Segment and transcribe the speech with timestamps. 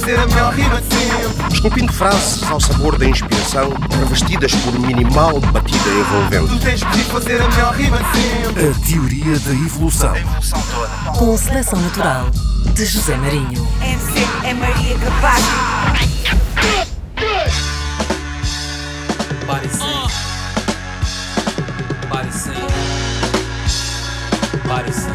[0.00, 1.54] fazer a melhor rima de sempre.
[1.54, 6.48] Esculpindo frases ao sabor da inspiração, revestidas por minimal batida envolvente.
[6.48, 8.70] Tu tens que fazer a melhor rima de sempre.
[8.70, 10.16] A teoria da evolução.
[10.16, 10.88] evolução toda.
[11.16, 12.26] Com seleção natural
[12.74, 13.68] de José Marinho.
[13.80, 15.44] MC é Maria Capaz.
[19.70, 20.08] Sing.
[24.66, 25.14] Body sing.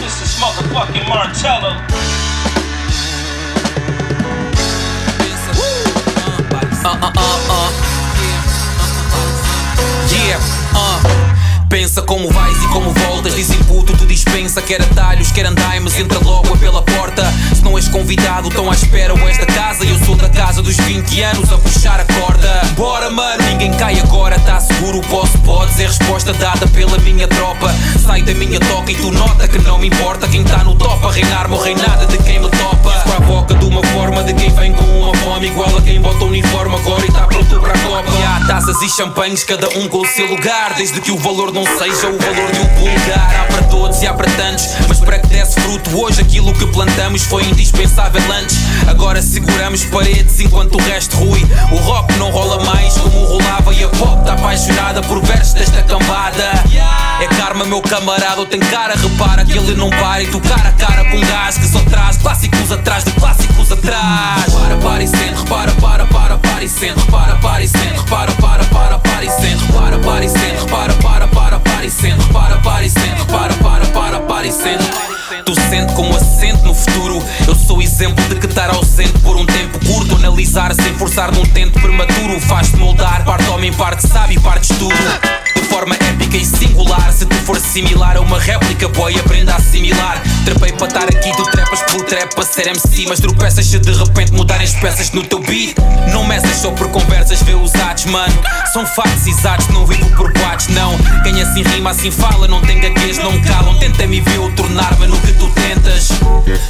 [0.00, 2.11] This is motherfucking Martello.
[6.84, 7.92] Uh, uh, uh.
[11.68, 16.18] Pensa como vais e como voltas Dizem puto, tu dispensa Quer atalhos, quer andaimes Entra
[16.18, 17.22] logo é pela porta.
[17.54, 20.76] Se não és convidado, estão à espera ou esta casa Eu sou da casa dos
[20.76, 22.62] 20 anos A puxar a corda.
[22.76, 27.72] Bora mano, ninguém cai agora Tá seguro, posso, podes É resposta dada pela minha tropa.
[28.04, 31.06] Sai da minha toca e tu nota que não me importa Quem tá no top
[31.06, 34.72] a reinar Morrei nada de quem me topa boca de uma forma De quem vem
[34.72, 37.78] com uma fome Igual a quem bota o uniforme agora E tá pronto para a
[37.78, 38.10] copa.
[38.18, 41.52] E há taças e champanhes Cada um com o seu lugar Desde que o valor
[41.52, 43.40] não seja o valor de um pulgar.
[43.40, 46.66] Há para todos e há para tantos Mas para que desse fruto hoje Aquilo que
[46.66, 48.56] plantamos foi indispensável antes.
[48.88, 51.42] Agora seguramos paredes enquanto o resto rui.
[51.70, 55.82] O rock não rola mais como rolava E a pop tá apaixonada por versos desta
[55.82, 56.61] cambada
[57.72, 61.04] meu camarada, ou tem cara Repara que ele não para e tu cara a cara
[61.10, 64.52] com gás Que só traz clássicos atrás de clássicos atrás.
[64.52, 68.32] Para, para e sente, repara, para, para, para e sente Repara, para e sente, repara,
[68.34, 72.26] para, para, para e sente Repara, para e sente, repara, para, para, para e sente
[72.26, 74.84] Repara, para e sente, repara, para, para, para e sente.
[75.46, 77.22] Tu sente como assente no futuro.
[77.48, 81.44] Eu sou exemplo de que estar ausente por um tempo curto Analisar sem forçar num
[81.46, 87.10] tento prematuro Faz-te moldar, parte homem, parte sabe partes tudo forma épica e singular.
[87.12, 90.22] Se tu for similar a uma réplica Boy, aprenda a assimilar.
[90.44, 94.32] Trepei para estar aqui, tu trepas pelo trap ser MC, mas tropeças se de repente
[94.32, 95.74] mudarem as peças no teu beat.
[96.12, 98.34] Não meças só por conversas, vê os atos, mano.
[98.74, 100.92] São factos exatos, não vivo por boates, não.
[101.22, 103.78] Quem assim rima, assim fala, não tem gaguez, não calam.
[103.78, 106.08] Tenta-me ver eu tornar-me no que tu tentas.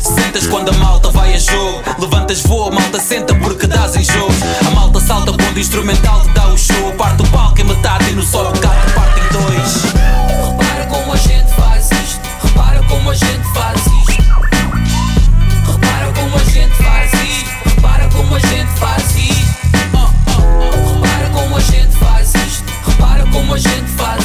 [0.01, 1.83] Sentas quando a malta vai a jogo.
[1.99, 4.33] Levantas voa, malta senta porque dás em jogo.
[4.65, 6.93] A malta salta quando o instrumental te dá o show.
[6.93, 8.92] Parte o palco em metade e no só bocado
[9.32, 9.82] dois.
[10.47, 12.20] Repara como a gente faz isto.
[12.43, 14.22] Repara como a gente faz isto.
[15.72, 17.50] Repara como a gente faz isto.
[17.65, 19.53] Repara como a gente faz isto.
[20.94, 22.65] Repara como a gente faz isto.
[22.87, 24.22] Repara como a gente faz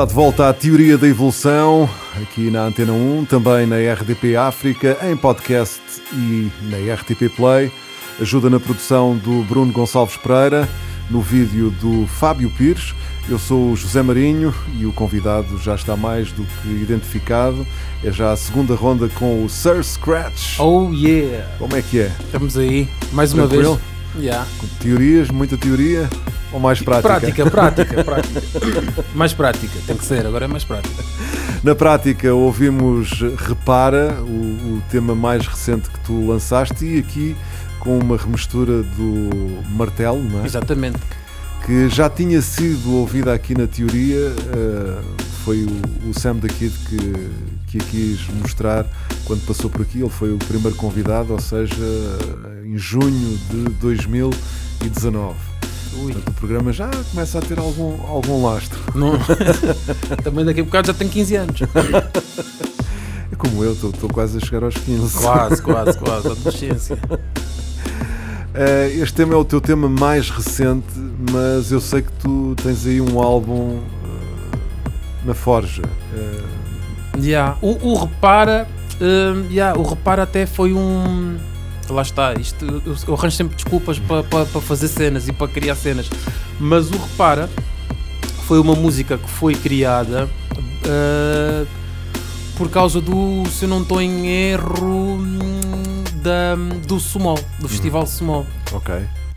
[0.00, 1.86] Está de volta à Teoria da Evolução,
[2.22, 5.78] aqui na Antena 1, também na RDP África, em podcast
[6.14, 7.70] e na RTP Play.
[8.18, 10.66] Ajuda na produção do Bruno Gonçalves Pereira,
[11.10, 12.94] no vídeo do Fábio Pires.
[13.28, 17.66] Eu sou o José Marinho e o convidado já está mais do que identificado.
[18.02, 20.58] É já a segunda ronda com o Sir Scratch.
[20.58, 21.46] Oh yeah!
[21.58, 22.12] Como é que é?
[22.24, 23.74] Estamos aí, mais uma Tranquilo?
[23.74, 23.89] vez.
[24.18, 24.46] Yeah.
[24.80, 26.08] Teorias, muita teoria
[26.52, 27.08] ou mais prática?
[27.08, 28.42] Prática, prática, prática.
[29.14, 31.02] mais prática, tem que ser, agora é mais prática.
[31.62, 37.36] Na prática, ouvimos Repara, o, o tema mais recente que tu lançaste, e aqui
[37.78, 40.46] com uma remistura do Martelo, não é?
[40.46, 40.98] Exatamente.
[41.64, 44.34] que já tinha sido ouvida aqui na teoria.
[44.54, 45.00] eh,
[45.44, 46.96] foi o, o Sam da Kid que,
[47.70, 48.84] que a quis mostrar
[49.24, 50.00] quando passou por aqui.
[50.00, 51.74] Ele foi o primeiro convidado, ou seja,
[52.64, 55.34] em junho de 2019.
[55.96, 56.12] Ui.
[56.12, 58.78] Portanto, o programa já começa a ter algum, algum lastro.
[58.94, 59.18] Não-
[60.22, 61.60] Também daqui a bocado já tenho 15 anos.
[63.32, 65.14] É como eu, estou quase a chegar aos 15.
[65.18, 66.26] Quase, quase, quase.
[66.28, 66.98] Adolescência.
[68.54, 70.86] Eh, este tema é o teu tema mais recente,
[71.32, 74.88] mas eu sei que tu tens aí um álbum eh,
[75.24, 75.82] na Forja.
[77.18, 77.56] Yeah.
[77.60, 78.66] O, o Repara,
[79.00, 81.38] hum, yeah, o Repara até foi um.
[81.88, 85.48] Lá está, isto, eu, eu arranjo sempre desculpas para pa, pa fazer cenas e para
[85.48, 86.08] criar cenas,
[86.60, 87.50] mas o Repara
[88.46, 90.28] foi uma música que foi criada
[90.86, 91.66] uh,
[92.56, 96.54] por causa do, se eu não estou em erro, hum, da,
[96.86, 98.46] do Sumol, do Festival Sumol.
[98.72, 98.94] ok,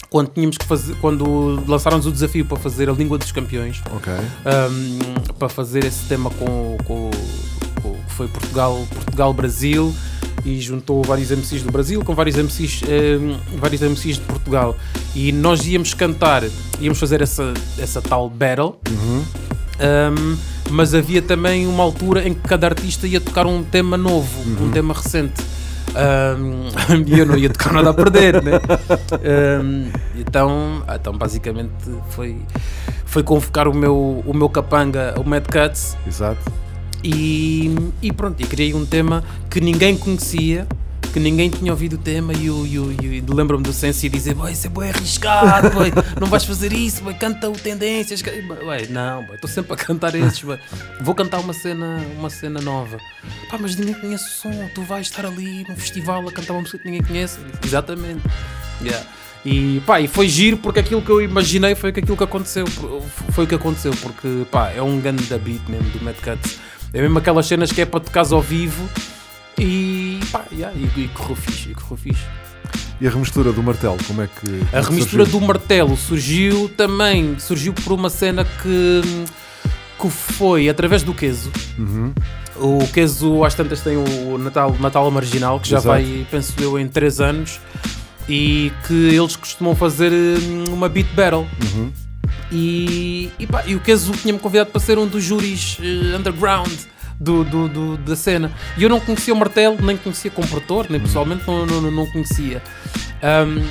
[0.09, 4.13] Quando tínhamos que fazer, quando lançaram-nos o desafio para fazer a Língua dos Campeões, ok.
[4.13, 7.09] um, para fazer esse tema com, com-
[8.13, 9.93] que foi Portugal, Portugal Brasil
[10.45, 13.17] e juntou vários MCs do Brasil com vários MCs, eh,
[13.57, 14.75] vários MCs de Portugal.
[15.15, 16.43] E nós íamos cantar,
[16.79, 18.77] íamos fazer essa, essa tal battle.
[19.79, 20.37] Um,
[20.69, 24.69] mas havia também uma altura em que cada artista ia tocar um tema novo, um
[24.71, 25.41] tema recente.
[25.95, 26.67] Um,
[27.05, 28.53] e eu não ia tocar nada a perder, né?
[29.61, 31.71] Um, então, então, basicamente,
[32.09, 32.37] foi,
[33.05, 36.62] foi convocar o meu, o meu capanga, o Mad Cuts, Exato.
[37.03, 40.67] E, e pronto, e criei um tema que ninguém conhecia,
[41.11, 42.49] que ninguém tinha ouvido o tema e,
[43.27, 47.13] lembro-me do Sensi dizer "Boy, isso é bem arriscado, boy, não vais fazer isso, boy,
[47.13, 48.21] canta o Tendências.
[48.21, 50.57] ca-" Boy, não, estou sempre a cantar esses, boy.
[51.01, 52.97] vou cantar uma cena, uma cena nova.
[53.49, 56.61] Pá, mas ninguém conhece o som, tu vais estar ali num festival a cantar uma
[56.61, 57.37] música que ninguém conhece.
[57.63, 58.21] Exatamente.
[58.81, 59.05] Yeah.
[59.45, 62.65] E pá, e foi giro porque aquilo que eu imaginei foi aquilo que aconteceu.
[62.65, 66.59] Foi o que aconteceu, porque pá, é um grande da beat mesmo do Mad Cuts.
[66.93, 68.87] É mesmo aquelas cenas que é para tocar ao vivo
[69.57, 72.23] e pá, yeah, e, e correu fixe, e correu fixe.
[73.01, 74.75] E a remistura do martelo, como é que.
[74.75, 79.01] A remistura do martelo surgiu também, surgiu por uma cena que,
[79.99, 81.51] que foi através do queso.
[82.55, 85.87] O queso às tantas tem o Natal, Natal Marginal, que já Exato.
[85.87, 87.59] vai, penso eu, em 3 anos,
[88.29, 91.47] e que eles costumam fazer hum, uma beat battle.
[92.53, 96.71] E, e, pá, e o Kesu tinha-me convidado para ser um dos júris eh, underground
[97.19, 98.51] do, do- do- da cena.
[98.77, 102.05] E eu não conhecia o Martelo, nem conhecia como produtor, nem pessoalmente não, não, não
[102.11, 102.61] conhecia.
[103.23, 103.63] Ahm,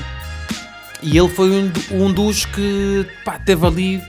[1.02, 4.02] e ele foi um, um dos que pá, teve ali.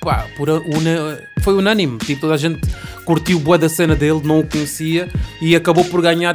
[0.00, 1.96] Pá, por una- foi unânime.
[1.98, 2.60] Tipo, toda a gente
[3.06, 5.08] curtiu boa da cena dele, não o conhecia
[5.40, 6.34] e acabou por ganhar,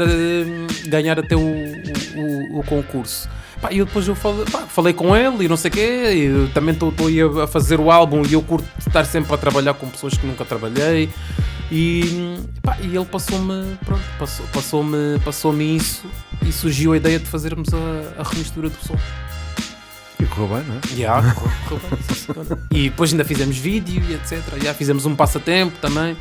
[0.88, 2.20] ganhar até o, o,
[2.56, 3.30] o- o concurso.
[3.62, 5.80] Pá, e eu depois eu falei, pá, falei com ele e não sei o quê.
[6.34, 6.94] Eu também estou
[7.44, 10.46] a fazer o álbum e eu curto estar sempre a trabalhar com pessoas que nunca
[10.46, 11.10] trabalhei.
[11.72, 16.04] E, pá, e ele passou-me, pronto, passou- passou-me passou-me isso
[16.48, 18.96] e surgiu a ideia de fazermos a, a remistura do som.
[20.20, 20.80] E correu bem, não é?
[20.98, 24.42] Yeah, correu- correu bem, e depois ainda fizemos vídeo e etc.
[24.64, 26.16] Já fizemos um passatempo também.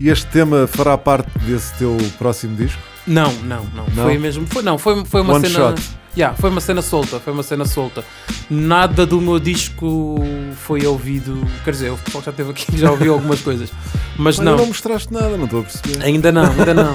[0.00, 2.82] E este tema fará parte desse teu próximo disco?
[3.06, 3.86] Não, não, não.
[3.94, 4.04] Não?
[4.04, 4.46] Foi mesmo.
[4.46, 5.70] Foi, não, foi, foi uma One cena.
[5.76, 5.82] shot.
[6.16, 8.04] Yeah, foi uma cena solta, foi uma cena solta.
[8.48, 10.16] Nada do meu disco
[10.54, 11.44] foi ouvido.
[11.64, 13.70] Quer dizer, o pessoal já esteve aqui já ouviu algumas coisas.
[14.16, 14.58] Mas Ainda não.
[14.58, 16.04] não mostraste nada, não estou a perceber.
[16.04, 16.94] Ainda não, ainda não.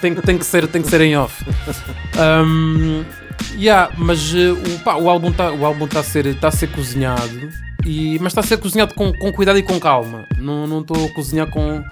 [0.00, 1.44] tem, que- tem, que ser, tem que ser em off.
[2.18, 3.04] Um,
[3.56, 5.52] yeah, mas eh, o, pá, o álbum está
[5.88, 7.48] tá a, ser- tá a ser cozinhado,
[7.84, 10.24] e, mas está a ser cozinhado com, com cuidado e com calma.
[10.38, 11.84] Não não estou a cozinhar com,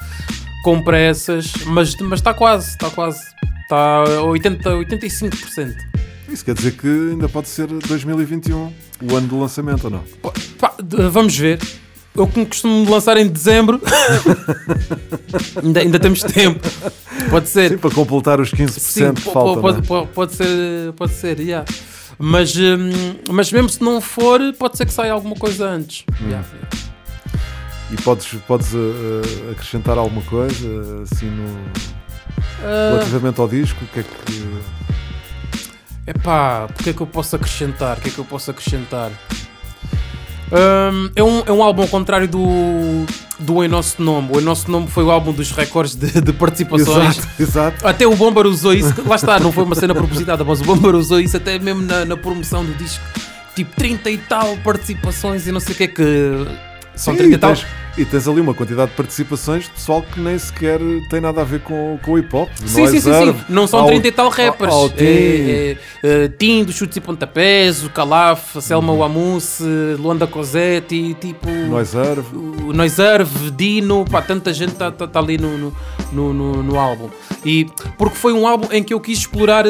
[0.65, 3.21] com pressas, mas mas está quase, está quase.
[3.63, 5.75] Está a 80, 85%.
[6.29, 8.73] Isso quer dizer que ainda pode ser 2021,
[9.03, 10.05] o ano do lançamento, ou não?
[10.59, 10.75] Pá,
[11.11, 11.61] vamos ver.
[12.17, 13.81] Eu como costumo lançar em dezembro,
[15.63, 16.61] ainda, ainda temos tempo.
[17.29, 17.71] Pode ser.
[17.71, 19.61] Sim, para completar os 15% Sim, que falta.
[19.61, 19.83] pode, é?
[19.83, 21.67] pode, pode ser, pode ser, yeah.
[22.19, 26.05] Mas, hum, mas mesmo se não for, pode ser que saia alguma coisa antes.
[26.23, 26.29] Hum.
[26.29, 26.47] Yeah.
[27.95, 31.65] E podes, podes uh, uh, acrescentar alguma coisa assim no,
[32.61, 33.85] Ah, relativamente ao disco?
[33.85, 34.61] O que é que.
[36.09, 37.99] epá, o que é que eu posso acrescentar?
[37.99, 39.13] O que é que eu posso acrescentar?
[40.53, 43.07] Hum, é, um, é um álbum ao contrário do,
[43.39, 44.31] do Em Nosso Nome.
[44.33, 47.19] O Em Nosso Nome foi o álbum dos recordes de, de participações.
[47.19, 47.87] Exato, exato.
[47.87, 50.97] Até o Bomber usou isso, lá está, não foi uma cena propositada, mas o Bomber
[50.97, 53.05] usou isso até mesmo na, na promoção do disco.
[53.55, 56.03] Tipo 30 e tal participações e não sei o que é que.
[56.97, 57.55] São Sim, 30 e e, tal.
[57.55, 61.41] tens, e tens ali uma quantidade de participações de pessoal que nem sequer tem nada
[61.41, 62.49] a ver com, com o hip hop.
[62.67, 63.37] Sim, é sim, sim, sim.
[63.49, 64.73] Não são ao- 30 e tal rappers.
[64.73, 65.05] ao- ao Tim.
[65.05, 69.61] é, é, é, Tim dos Chutes e Pontapés, o Calaf, a Selma Wamus,
[69.99, 71.49] Luanda Cosetti, tipo.
[71.69, 72.25] Nós Erv.
[72.35, 75.73] o Noiserve, Dino, pá, tanta gente está tá, tá ali no, no,
[76.13, 77.09] no, no- no álbum.
[77.45, 79.65] E porque foi um álbum em que eu quis explorar.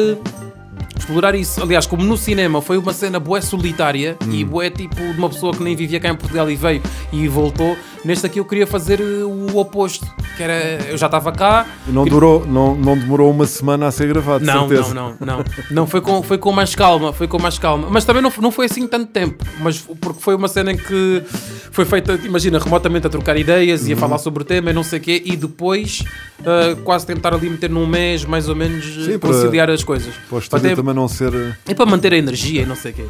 [0.97, 5.17] Explorar isso, aliás, como no cinema foi uma cena bué solitária e bué tipo de
[5.17, 7.77] uma pessoa que nem vivia cá em Portugal e veio e voltou.
[8.03, 10.05] Neste aqui eu queria fazer eh, o oposto,
[10.37, 10.53] que era
[10.89, 14.45] eu já estava cá, E Não, durou, não, não demorou uma semana a ser gravado,
[14.45, 14.93] não, certeza.
[14.93, 15.43] não, não, não.
[15.71, 17.87] Não, foi com, foi com mais calma, foi com mais calma.
[17.89, 19.43] Mas também não, não foi assim tanto tempo.
[19.59, 21.23] Mas porque foi uma cena em que
[21.71, 24.83] foi feita, imagina, remotamente a trocar ideias e a falar sobre o tema e não
[24.83, 26.03] sei o quê, e depois
[26.45, 30.13] ah, quase tentar ali meter num mês, mais ou menos, Sim, para- conciliar as coisas.
[30.29, 31.33] Para também não ser.
[31.33, 33.05] eh, é para manter a energia e não sei o quê.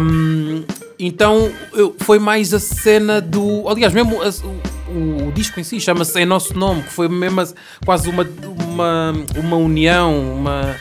[0.00, 0.62] Hum,
[0.98, 3.68] então eu- foi mais a cena do.
[3.68, 7.40] Aliás, mesmo as- o, o disco em si chama-se Em Nosso Nome, que foi mesmo
[7.40, 7.54] as-
[7.84, 8.26] quase uma,
[8.68, 10.76] uma, uma união, uma.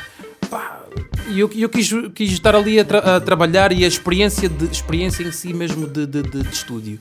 [1.29, 4.65] E eu, eu quis, quis estar ali a, tra- a trabalhar e a experiência, de,
[4.65, 6.99] experiência em si mesmo de, de, de- de estúdio.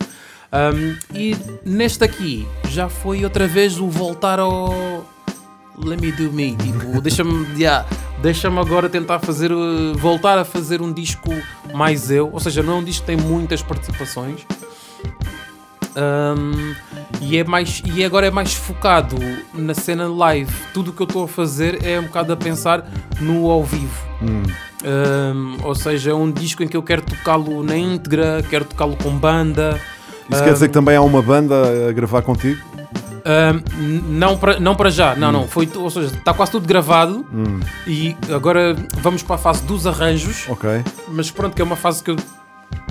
[0.52, 5.04] Hum, e neste aqui já foi outra vez o voltar ao.
[5.84, 6.56] Let me do me.
[6.56, 7.86] Tipo, deixa-me yeah,
[8.20, 11.30] deixa agora tentar fazer, uh, voltar a fazer um disco
[11.74, 12.30] mais eu.
[12.32, 14.46] Ou seja, não é um disco que tem muitas participações.
[15.96, 16.74] Um,
[17.20, 19.16] e, é mais, e agora é mais focado
[19.52, 20.52] na cena live.
[20.72, 22.88] Tudo o que eu estou a fazer é um bocado a pensar
[23.20, 24.08] no ao vivo.
[24.22, 28.96] Um, ou seja, é um disco em que eu quero tocá-lo na íntegra, quero tocá-lo
[28.96, 29.78] com banda.
[30.30, 32.60] Isso quer dizer que também há uma banda a gravar contigo?
[33.24, 35.46] Um, não para não para já, não, não.
[35.48, 37.26] Foi, ou seja, está quase tudo gravado
[37.86, 40.44] e agora vamos para a fase dos arranjos.
[40.48, 40.68] Ok.
[41.08, 42.16] Mas pronto, que é uma fase que eu.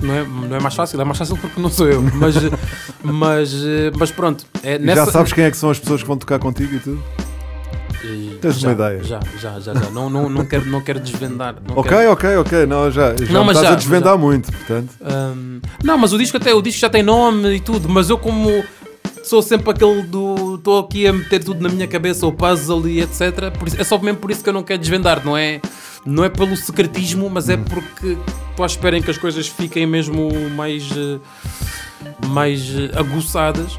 [0.02, 2.02] Não é, não é mais fácil, é mais fácil porque não sou eu.
[2.14, 2.34] Mas,
[3.02, 3.54] mas,
[3.98, 4.44] mas pronto.
[4.62, 6.78] É nessa, Já sabes quem é que são as pessoas que vão tocar contigo e
[6.78, 7.02] tudo?
[8.02, 9.02] Eh, Tens já, uma ideia?
[9.04, 9.74] Já, já, já.
[9.74, 9.90] já.
[9.90, 11.54] Não, não, não, quero, não quero desvendar.
[11.66, 12.66] Não Ok, quero- ok, ok.
[12.66, 14.88] Não, já, já Não, mas estás já, a desvendar muito, portanto.
[15.02, 18.16] Ahm, não, mas o disco até o disco já tem nome e tudo, mas eu
[18.16, 18.64] como
[19.30, 23.00] sou sempre aquele do estou aqui a meter tudo na minha cabeça, o puzzle e
[23.00, 23.56] etc.
[23.56, 25.60] Por isso, é só mesmo por isso que eu não quero desvendar, não é?
[26.04, 28.18] Não é pelo secretismo, mas é porque
[28.50, 31.20] estou à espera que as coisas fiquem mesmo mais eh,
[32.26, 33.78] mais eh, aguçadas.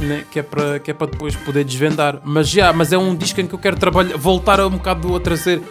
[0.00, 0.24] Né?
[0.30, 3.40] Que, é para, que é para depois poder desvendar, mas já, mas é um disco
[3.40, 5.62] em que eu quero trabalhar, voltar um bocado a trazer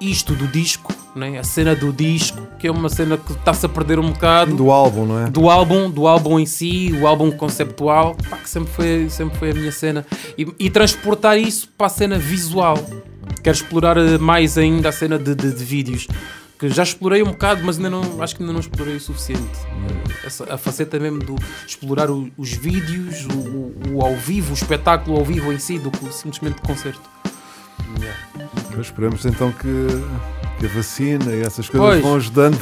[0.00, 1.38] isto do disco, né?
[1.38, 4.70] a cena do disco, que é uma cena que está-se a perder um bocado Do
[4.70, 5.30] álbum, não é?
[5.30, 9.50] do álbum, do álbum em si, o álbum conceptual, pá, que sempre foi, sempre foi
[9.50, 10.04] a minha cena.
[10.36, 12.76] E, e transportar isso para a cena visual.
[13.42, 16.06] Quero explorar eh, mais ainda a cena de, de, de vídeos.
[16.58, 19.42] Que já explorei um bocado, mas ainda não, acho que ainda não explorei o suficiente.
[20.22, 24.52] Eh, Essa, a faceta mesmo do explorar o- os vídeos, o, o- o ao vivo,
[24.52, 27.02] o espetáculo ao vivo em si, do que simplesmente concerto.
[28.00, 28.80] Yeah.
[28.80, 29.68] Esperamos então que
[30.66, 32.02] a vacina e essas coisas Pois.
[32.02, 32.58] vão ajudando.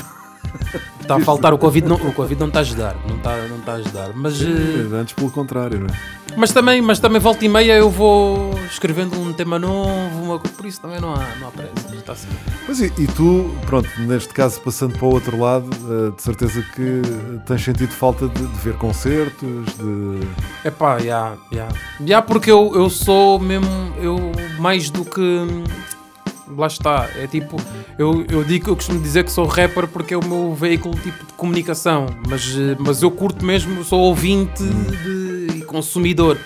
[1.01, 2.97] Está a faltar, o Covid não, o COVID não está a ajudar.
[3.09, 4.11] Não está, não está a ajudar.
[4.15, 4.41] Mas.
[4.43, 5.99] eh, Antes pelo contrário, não é?
[6.37, 10.65] Mas também, mas também volta e meia eu vou escrevendo um tema novo, uma por
[10.65, 12.27] isso também não há, não há pressa.
[12.27, 12.57] Bem.
[12.65, 16.63] Pois e, e tu, pronto, neste caso passando para o outro lado, eh, de certeza
[16.75, 17.03] que
[17.47, 20.21] tens sentido falta de, de ver concertos, de.
[20.65, 21.69] Epá, já, já.
[22.05, 23.67] Já porque eu, eu sou mesmo,
[24.01, 25.47] eu mais do que.
[26.57, 27.57] Lá está, é tipo,
[27.99, 31.25] eu, eu digo, eu costumo dizer que sou rapper porque é o meu veículo tipo
[31.27, 36.39] de comunicação, mas, eh, mas eu curto mesmo, sou ouvinte de- e consumidor.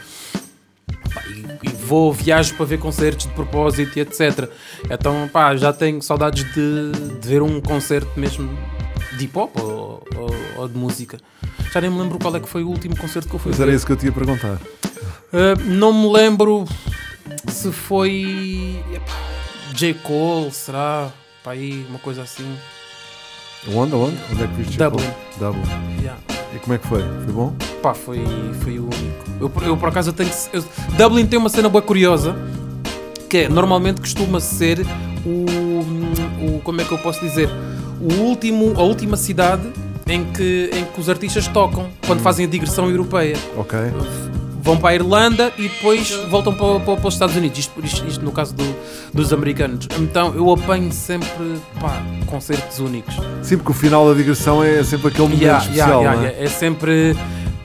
[1.15, 4.49] Pá, E, e vou, viajo para ver concertos de propósito e etc.
[4.91, 8.49] Então, pá, já tenho saudades de, de ver um concerto mesmo
[9.17, 11.19] de hip hop ou, ou- ou de música.
[11.73, 13.61] Já nem me lembro qual é que foi o último concerto que eu fui Mas
[13.61, 14.59] era isso que eu te ia perguntar.
[15.33, 16.65] Uh, não me lembro
[17.49, 19.13] se foi epá,
[19.73, 19.95] J.
[19.95, 21.11] Cole, será?
[21.43, 22.47] Pá, aí, uma coisa assim.
[23.75, 24.17] Onde, onde?
[24.31, 24.79] Onde é que viste?
[24.79, 25.11] Dublin.
[25.39, 25.63] Dublin.
[26.01, 26.21] Yeah.
[26.55, 27.03] E como é que foi?
[27.25, 27.55] Foi bom?
[27.83, 28.25] Pá, foi,
[28.63, 29.25] foi o único.
[29.41, 30.37] Eu, por- eu por acaso tenho que.
[30.57, 30.65] eu-
[30.97, 32.35] Dublin tem uma cena boa curiosa
[33.29, 34.81] que é, normalmente costuma ser
[35.25, 35.45] o,
[36.57, 36.61] o.
[36.63, 37.49] Como é que eu posso dizer?
[38.01, 39.69] O último, a última cidade
[40.07, 43.37] em que, em que os artistas tocam quando fazem a digressão europeia.
[43.57, 43.79] Ok.
[44.67, 47.59] Vão para a Irlanda e depois voltam para, para- para os Estados Unidos.
[47.59, 48.77] Isto, isto- isto no caso do-
[49.15, 49.87] dos americanos.
[49.99, 53.15] Então eu apanho sempre pá, concertos únicos.
[53.43, 56.15] Sim, porque o final da digressão é sempre aquele momento Yeah, especial, yeah, não é?
[56.27, 56.45] yeah, yeah.
[56.45, 57.17] É sempre.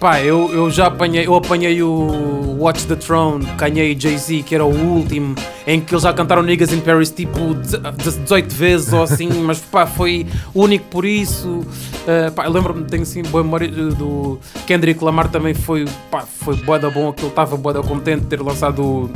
[0.02, 4.56] Pá, eu, eu já apanhei, eu apanhei o Watch the Throne, Kanye e Jay-Z, que
[4.56, 5.36] era o último,
[5.68, 9.30] em que eles já cantaram Niggas in Paris tipo de- de- 18 vezes ou assim,
[9.46, 11.48] mas pá, foi único por isso.
[11.48, 16.56] Uh, pá, eu lembro-me, tenho assim boa memória do Kendrick Lamar também foi, pá, foi
[16.56, 19.08] bué da bom, aquilo estava bué da contente de ter lançado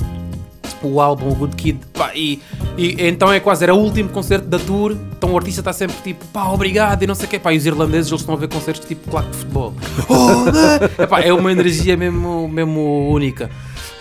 [0.86, 2.42] o, o álbum, Good Kid, pá, e,
[2.77, 5.96] e então é quase, era o último concerto da tour, então o artista está sempre
[6.04, 8.38] tipo, pá, obrigado e não sei o quê, pá, e os irlandeses eles estão a
[8.38, 9.74] ver concertos tipo claque de futebol.
[10.10, 10.46] Oh?
[11.01, 13.50] Epá, é uma energia mesmo, mesmo única.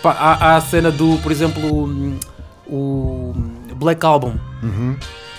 [0.01, 2.13] Pá, há, há a cena do, por exemplo, o,
[2.67, 3.33] o
[3.75, 4.35] Black Album.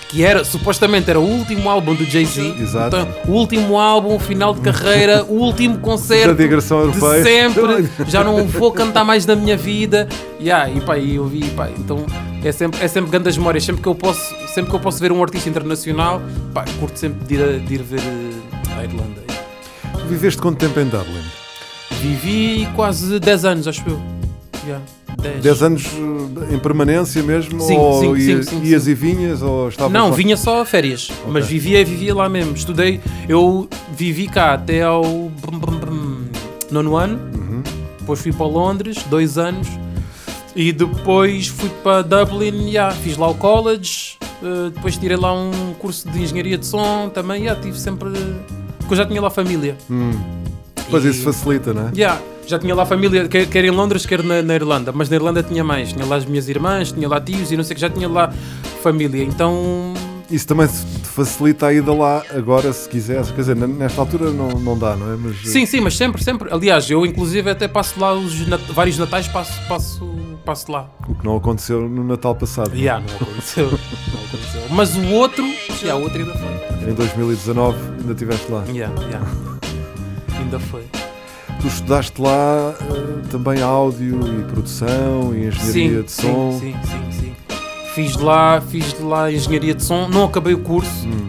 [0.09, 2.55] Que era, supostamente era o último álbum do Jay-Z.
[2.61, 2.97] Exato.
[2.97, 7.25] Então, o último álbum, o final de carreira, o último concerto Da digressão de europeia.
[7.25, 7.91] sempre.
[8.09, 10.09] Já não vou cantar mais na minha vida.
[10.41, 12.07] Yeah, e pá, eu vi, pá, então
[12.45, 13.65] é sempre, é sempre grandes memórias.
[13.65, 16.23] Sempre que, eu posso, sempre que eu posso ver um artista internacional,
[16.55, 19.25] pá, curto sempre de ir, de ir ver eh, a Irlanda.
[20.09, 21.25] Viveste quanto tempo em Dublin?
[22.01, 24.16] Vivi quase 10 anos, acho eu.
[24.67, 24.85] Yeah,
[25.23, 25.43] 10.
[25.43, 25.85] 10 anos
[26.51, 27.61] eh, em permanência mesmo?
[27.61, 28.91] Sim, ou sim, ia- sim, ias sim.
[28.91, 29.43] e vinhas?
[29.43, 32.53] Ou estavas Não, vinha só a férias, mas vivia vivia lá mesmo.
[32.55, 35.05] Estudei, eu vivi cá até ao
[36.71, 37.19] nono ano,
[38.01, 39.69] depois fui para Londres, dois anos,
[40.55, 45.75] e depois fui para Dublin, yeah, fiz lá o college, eh, depois tirei lá um
[45.79, 48.09] curso de engenharia de som também, yeah, tive sempre.
[48.79, 49.77] Porque eu já tinha lá família.
[50.91, 51.93] Pois E- isso facilita, não é?
[51.97, 52.21] Yeah.
[52.47, 54.93] Já tinha lá família, quer, quer em Londres, quer na, na Irlanda.
[54.93, 55.93] Mas na Irlanda tinha mais.
[55.93, 58.09] Tinha lá as minhas irmãs, tinha lá tios e não sei o que, já tinha
[58.09, 58.33] lá
[58.83, 59.23] família.
[59.25, 59.93] Então.
[60.31, 60.75] Isso também te
[61.05, 63.31] facilita a ida lá agora, se quiseres.
[63.31, 65.17] Quer dizer, nesta altura não, não dá, não é?
[65.17, 66.53] Mas, eh, Sim, sim, mas sempre, sempre.
[66.53, 70.05] Aliás, eu inclusive até passo lá os nat- vários natais, passo, passo,
[70.45, 70.89] passo lá.
[71.09, 72.71] O que não aconteceu no Natal passado.
[72.71, 72.81] não é?
[72.81, 73.67] Yeah, não aconteceu.
[73.71, 74.63] não aconteceu.
[74.71, 75.45] Mas o outro,
[75.81, 76.91] yeah, o outro ainda foi.
[76.91, 78.65] Em 2019 ainda estiveste lá.
[78.69, 79.27] Yeah, yeah.
[80.41, 80.83] Ainda foi.
[81.61, 86.53] Tu estudaste lá eh, também áudio e produção e engenharia de som.
[86.61, 87.33] Sim, sim, sim, sim.
[87.95, 91.29] Fiz lá, fiz lá engenharia de som, não acabei o curso Hum.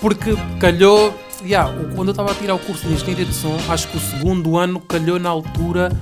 [0.00, 1.14] porque calhou.
[1.44, 4.00] Yeah, quando eu estava a tirar o curso de engenharia de som, acho que o
[4.00, 5.92] segundo ano calhou na altura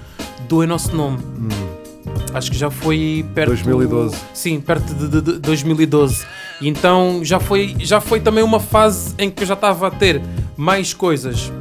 [0.48, 1.18] do Nosso Nome.
[2.32, 3.48] Acho que já foi perto.
[3.48, 4.16] 2012.
[4.32, 6.24] Sim, perto de, de- de 2012.
[6.62, 9.90] E Então já foi, já foi também uma fase em que eu já estava a
[9.90, 10.22] ter
[10.56, 11.52] mais coisas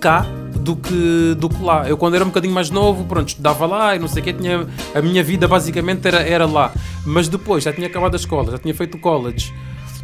[0.00, 0.26] cá
[0.60, 1.88] do que, do que lá.
[1.88, 4.32] Eu quando era um bocadinho mais novo, pronto, estudava lá e não sei o que,
[4.32, 6.72] tinha, a minha vida basicamente era, era lá.
[7.04, 9.52] Mas depois já tinha acabado a escola, já tinha feito o college.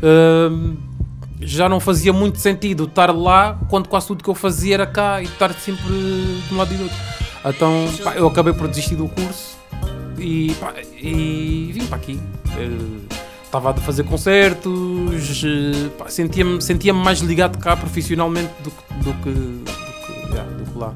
[0.03, 0.77] Hum,
[1.41, 5.21] já não fazia muito sentido estar lá quando quase tudo que eu fazia era cá
[5.21, 6.99] e estar sempre de um lado e do outro.
[7.45, 9.57] Então pá, eu acabei por desistir do curso
[10.19, 12.19] e, pá, e vim para aqui.
[12.57, 19.15] Eh, Estava a fazer concertos, eh, sentia-me sentia mais ligado cá profissionalmente do que, do
[19.23, 19.86] que,
[20.77, 20.93] lá.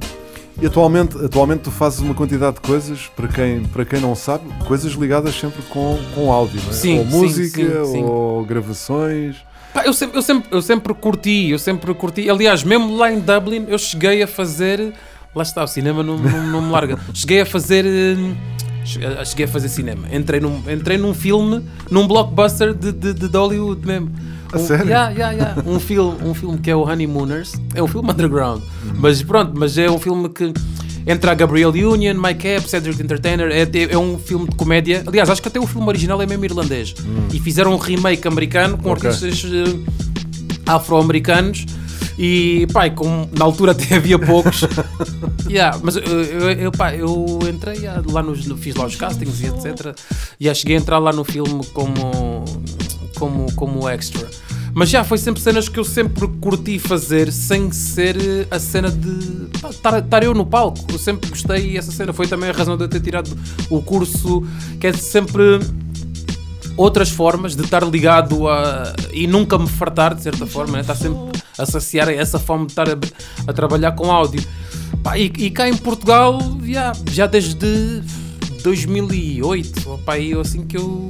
[0.61, 4.45] E atualmente, atualmente tu fazes uma quantidade de coisas, para quem, para quem não sabe,
[4.67, 6.73] coisas ligadas sempre com, com áudio, não é?
[6.73, 8.03] Sim, ou sim, música, sim, sim.
[8.05, 9.37] ou gravações.
[9.73, 12.29] Pá, eu, sempre, eu, sempre, eu sempre curti, eu sempre curti.
[12.29, 14.93] Aliás, mesmo lá em Dublin, eu cheguei a fazer.
[15.35, 16.99] Lá está, o cinema não, não, não me larga.
[17.15, 17.85] Cheguei a fazer.
[18.85, 20.09] che- Cheguei a fazer cinema.
[20.13, 24.11] Entrei num, entrei num filme, num blockbuster de, de, de Hollywood mesmo.
[24.53, 24.87] A um, sério?
[24.87, 25.63] Yeah, yeah, yeah.
[25.67, 27.53] Um, filme, um filme que é o Honeymooners.
[27.75, 28.63] É um filme underground.
[28.99, 30.53] Mas pronto, mas é um filme que.
[31.07, 35.03] Entra a Gabriel Union, Mike Epps, Cedric Entertainer, é, é um filme de comédia.
[35.07, 36.95] Aliás, acho que até o filme original é mesmo irlandês.
[37.33, 39.09] E fizeram um remake americano com Ok.
[39.09, 41.65] artistas eh, afro-americanos
[42.19, 44.61] e pá, e como na altura até havia poucos
[45.49, 47.79] Yeah, mas eu, eu, eu, pá, eu entrei
[48.13, 49.97] lá nos, no- fiz lá os castings e etc
[50.39, 52.45] e yeah, cheguei a entrar lá no filme como
[53.21, 54.29] como, como extra
[54.73, 58.91] mas já foi sempre cenas que eu sempre curti fazer sem ser eh, a cena
[58.91, 62.85] de estar eu no palco eu sempre gostei essa cena foi também a razão de
[62.85, 63.37] eu ter tirado
[63.69, 64.45] o curso
[64.81, 65.61] que é sempre
[66.77, 68.95] outras formas de estar ligado a.
[69.13, 70.81] e nunca me fartar, de certa forma, né?
[70.81, 72.97] estar sempre a saciar essa fome de estar a,
[73.47, 74.43] a trabalhar com áudio.
[75.03, 78.03] Pá, e, e cá em Portugal, já, já desde
[78.63, 81.09] 2008, pá, aí eu, assim que eu,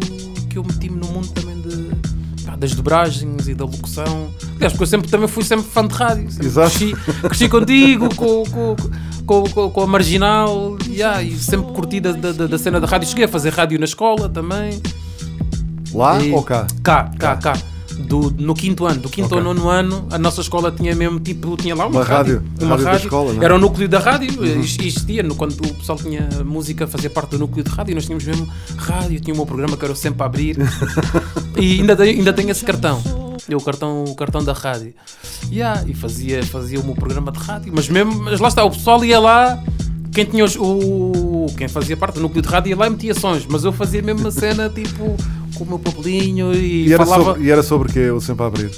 [0.51, 2.45] que eu meti-me no mundo também de.
[2.45, 4.29] pá, das dobragens e da locução.
[4.57, 6.31] Aliás, porque eu sempre, também fui sempre fã de rádio.
[6.31, 6.71] sempre Exato.
[6.77, 8.77] Cresci, cresci contigo, com, com,
[9.25, 13.09] com, com, com a Marginal, yeah, e sempre curti da, da, da cena da rádio.
[13.09, 14.81] Cheguei a fazer rádio na escola também.
[15.95, 16.67] Lá E- ou cá?
[16.83, 17.53] Cá, cá, cá.
[18.07, 19.39] Do, no quinto ano, do quinto Ok.
[19.39, 22.65] ao nono ano, a nossa escola tinha mesmo tipo, tinha lá uma, Uma rádio, a
[22.65, 23.05] uma rádio rádio.
[23.07, 23.45] escola, é?
[23.45, 27.31] Era o núcleo da rádio, Ex- existia no, quando o pessoal tinha música, fazia parte
[27.33, 30.23] do núcleo de rádio, nós tínhamos mesmo rádio, tinha o meu programa que era sempre
[30.23, 30.57] a abrir
[31.57, 33.03] e ainda, tenho- ainda tenho esse cartão.
[33.49, 34.93] Eu, o cartão, o cartão da rádio.
[35.51, 37.73] Yeah, e fazia, fazia o meu programa de rádio.
[37.75, 39.63] Mas mesmo, mas lá está, o pessoal ia lá,
[40.13, 41.47] quem tinha os- o.
[41.57, 44.03] Quem fazia parte do núcleo de rádio ia lá e metia sons, mas eu fazia
[44.03, 45.17] mesmo a cena tipo
[45.61, 47.25] com o meu papelinho e, E era, falava.
[47.25, 47.99] sobre, e era sobre o quê?
[48.01, 48.71] Eu sempre a abrir.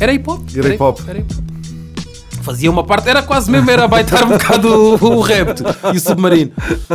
[0.00, 0.48] Era hip hop.
[0.56, 0.98] Era hip hop.
[1.06, 1.52] Era hip hop.
[2.42, 5.62] Fazia uma parte, era quase mesmo, era baitar um bocado o, o repto
[5.94, 6.50] e o submarino.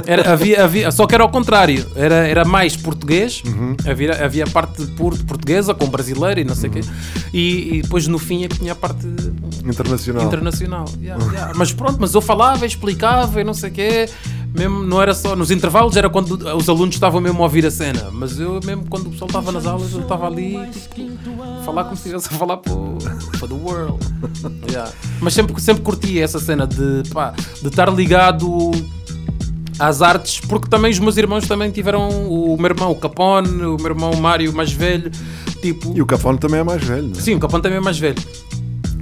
[0.06, 3.74] Era, havia, havia, só que era ao contrário, era, era mais português, Uhum.
[3.90, 6.82] havia, havia a parte por- portuguesa com brasileira e não sei o quê,
[7.34, 9.08] e, e depois no fim é que tinha a parte
[9.64, 10.26] Internacional.
[10.26, 10.86] internacional.
[11.02, 11.54] Yeah, yeah.
[11.56, 14.10] Mas pronto, mas eu falava, explicava e não sei o quê.
[14.58, 17.72] Mesmo, não era só nos intervalos, era quando os alunos estavam mesmo a ouvir a
[17.72, 18.10] cena.
[18.12, 21.96] Mas eu mesmo, quando o pessoal estava nas aulas, eu estava ali tipo, falar como
[21.96, 23.98] se estivesse a falar para the world.
[24.68, 24.92] Yeah.
[25.22, 28.72] Mas sempre, sempre curti essa cena de, pá, de estar ligado
[29.80, 33.78] às artes, porque também os meus irmãos também tiveram o meu irmão o Capone, o
[33.78, 35.12] meu irmão o Mário mais velho,
[35.62, 37.22] tipo, E o Capone também é mais velho, não é?
[37.22, 38.18] Sim, o Capão também é mais velho.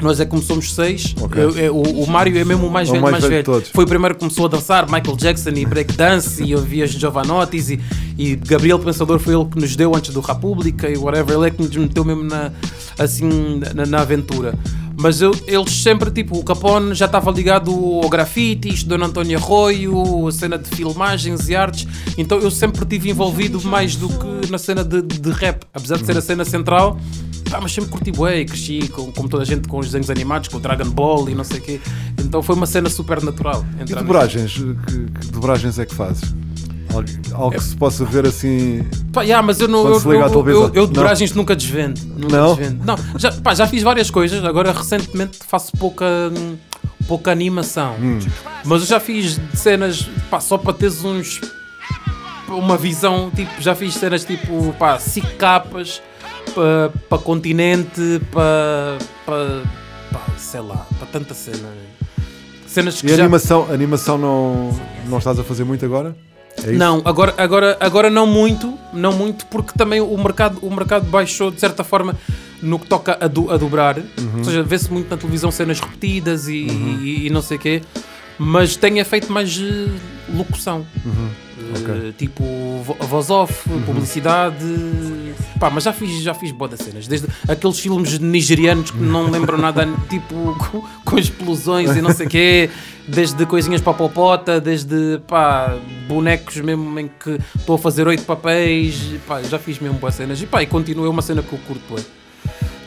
[0.02, 1.16] Nós é como somos seis.
[1.22, 1.42] Ok.
[1.42, 3.44] Eu- eu- o, o Mário é mesmo o mais É o velho, mais mais, velho
[3.44, 3.66] velho.
[3.74, 7.70] Foi o primeiro que começou a dançar, Michael Jackson e breakdance, e vi as Giovanottis,
[7.70, 7.80] e,
[8.18, 11.50] e Gabriel Pensador foi ele que nos deu antes do República e whatever, ele é
[11.52, 12.52] que nos meteu mesmo na,
[13.00, 14.54] assim, na, na aventura.
[14.98, 19.38] Mas eu, eles sempre, tipo, o Capone já estava ligado ao grafite, isto Dona Antónia
[19.38, 21.86] Arroio, a cena de filmagens e artes,
[22.18, 26.06] então eu sempre estive envolvido mais do que na cena de, de rap, apesar de
[26.06, 26.98] ser a cena central.
[27.50, 30.50] Pá, mas sempre curti bué cresci com, como toda a gente com os desenhos animados,
[30.50, 31.82] com o Dragon Ball e não sei o quê.
[32.20, 33.66] Então foi uma cena super natural.
[33.80, 34.54] E dobragens?
[34.54, 36.34] Que, que dobragens é que fazes?
[36.94, 38.86] Algo, algo que se possa ver assim.
[39.12, 39.86] Pá, yeah, mas eu não.
[39.88, 40.94] Eu, eu, eu, eu Não.
[40.94, 42.00] dobragens nunca desvendo.
[42.16, 42.56] Nunca Não?
[42.56, 42.86] desvendo.
[42.86, 46.06] Não, já, pá, já fiz várias coisas, agora recentemente faço pouca.
[47.08, 47.96] pouca animação.
[48.00, 48.20] Hum.
[48.64, 51.42] Mas eu já fiz cenas, pá, só para teres uns.
[52.48, 56.02] uma visão, tipo, já fiz cenas tipo, pá, cinco capas
[56.56, 58.98] para pa continente, para.
[60.38, 61.70] Sei lá, para tanta cena.
[62.68, 63.24] Cenas que E já.
[63.24, 64.70] animação, animação não,
[65.08, 66.16] não estás a fazer muito agora?
[66.64, 66.72] É?
[66.72, 71.52] Não, agora, agora, agora não muito, não muito, porque também o mercado, o mercado baixou
[71.52, 72.16] de certa forma
[72.62, 73.98] no que toca a, do, a dobrar.
[73.98, 74.38] Uhum.
[74.40, 77.82] Ou seja, vê-se muito na televisão cenas repetidas e, e- e não sei o quê,
[78.38, 79.90] mas tenha feito mais eh,
[80.36, 80.86] locução.
[81.06, 81.30] Uhum.
[81.30, 81.42] Eh,
[81.80, 81.94] Ok.
[81.94, 82.12] Uhum.
[82.18, 82.44] Tipo
[82.84, 84.56] vo- voz off, publicidade.
[85.60, 87.08] Pá, mas já fiz, já fiz boa das cenas.
[87.08, 92.28] Desde aqueles filmes nigerianos que não lembram nada, tipo com, com explosões e não sei
[92.28, 92.70] o quê.
[93.08, 95.76] Desde coisinhas para a popota, desde pá,
[96.08, 99.00] bonecos mesmo em que estou a fazer oito papéis.
[99.28, 100.42] Pá, já fiz mesmo boas cenas.
[100.42, 101.82] E pá, e continua é uma cena que eu curto.
[101.90, 102.02] bué.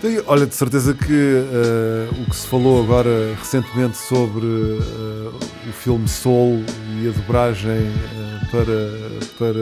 [0.02, 5.30] Então, Olha, de certeza que eh, o que se falou agora recentemente sobre eh,
[5.68, 6.62] o filme Soul
[7.02, 9.58] e a dobragem eh, para, para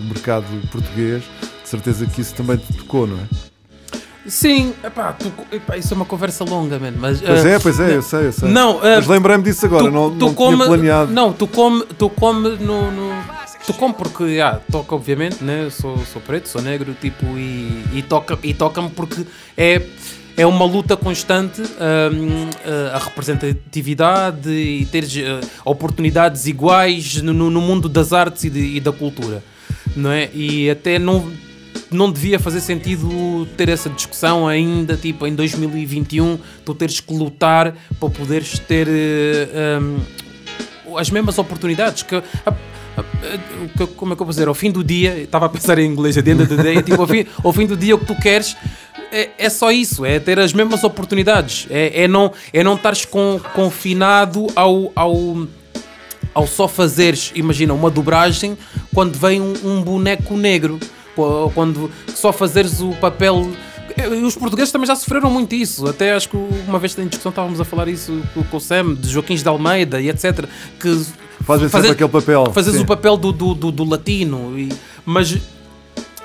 [0.00, 1.22] o mercado português,
[1.62, 3.22] de certeza que isso também te tocou, não é?
[4.28, 6.96] Sim, epá, tu, epá, isso é uma conversa longa, mano.
[7.00, 8.48] Mas, Pois é, pois é, eu sei, eu sei.
[8.48, 11.12] Não, Mas lembrei-me disso agora, tu, não, tu não come, tinha planeado.
[11.12, 13.35] Não, tu come, tu come no, no-
[13.66, 15.68] tu come porque ah, toca obviamente, né?
[15.70, 19.26] Sou, sou preto, sou negro, tipo e, e toca e toca-me porque
[19.56, 19.82] é
[20.38, 27.60] é uma luta constante hum, eh, a representatividade e ter eh, oportunidades iguais no, no-
[27.60, 29.42] mundo das artes e, de- e da cultura,
[29.96, 30.28] não é?
[30.34, 31.32] E até não
[31.90, 37.74] não devia fazer sentido ter essa discussão ainda, tipo, em 2021, tu teres que lutar
[37.98, 40.00] para poderes ter eh, hum,
[40.98, 42.22] as mesmas oportunidades que-
[43.96, 44.48] como é que eu vou dizer?
[44.48, 47.00] Ao fim do dia, estava a pensar em inglês, the end of the day, tipo,
[47.00, 48.56] ao, fim, ao fim do dia o que tu queres
[49.12, 53.04] é, é só isso, é ter as mesmas oportunidades, é, é não, é não estares
[53.04, 55.46] com, confinado ao, ao,
[56.34, 58.56] ao só fazeres, imagina, uma dobragem
[58.94, 60.78] quando vem um, um boneco negro,
[61.14, 63.50] Qu- quando só fazeres o papel.
[63.96, 65.86] Eh, Os portugueses também já sofreram muito isso.
[65.88, 69.08] Até acho que uma vez em discussão estávamos a falar isso com, o Sam, de
[69.08, 70.44] Joaquins de Almeida e etc.
[70.78, 71.02] Que
[71.46, 72.50] Fazem sempre aquele papel.
[72.52, 72.82] Fazes sim.
[72.82, 74.58] o papel do, do, do, do latino.
[74.58, 74.68] E,
[75.04, 75.38] mas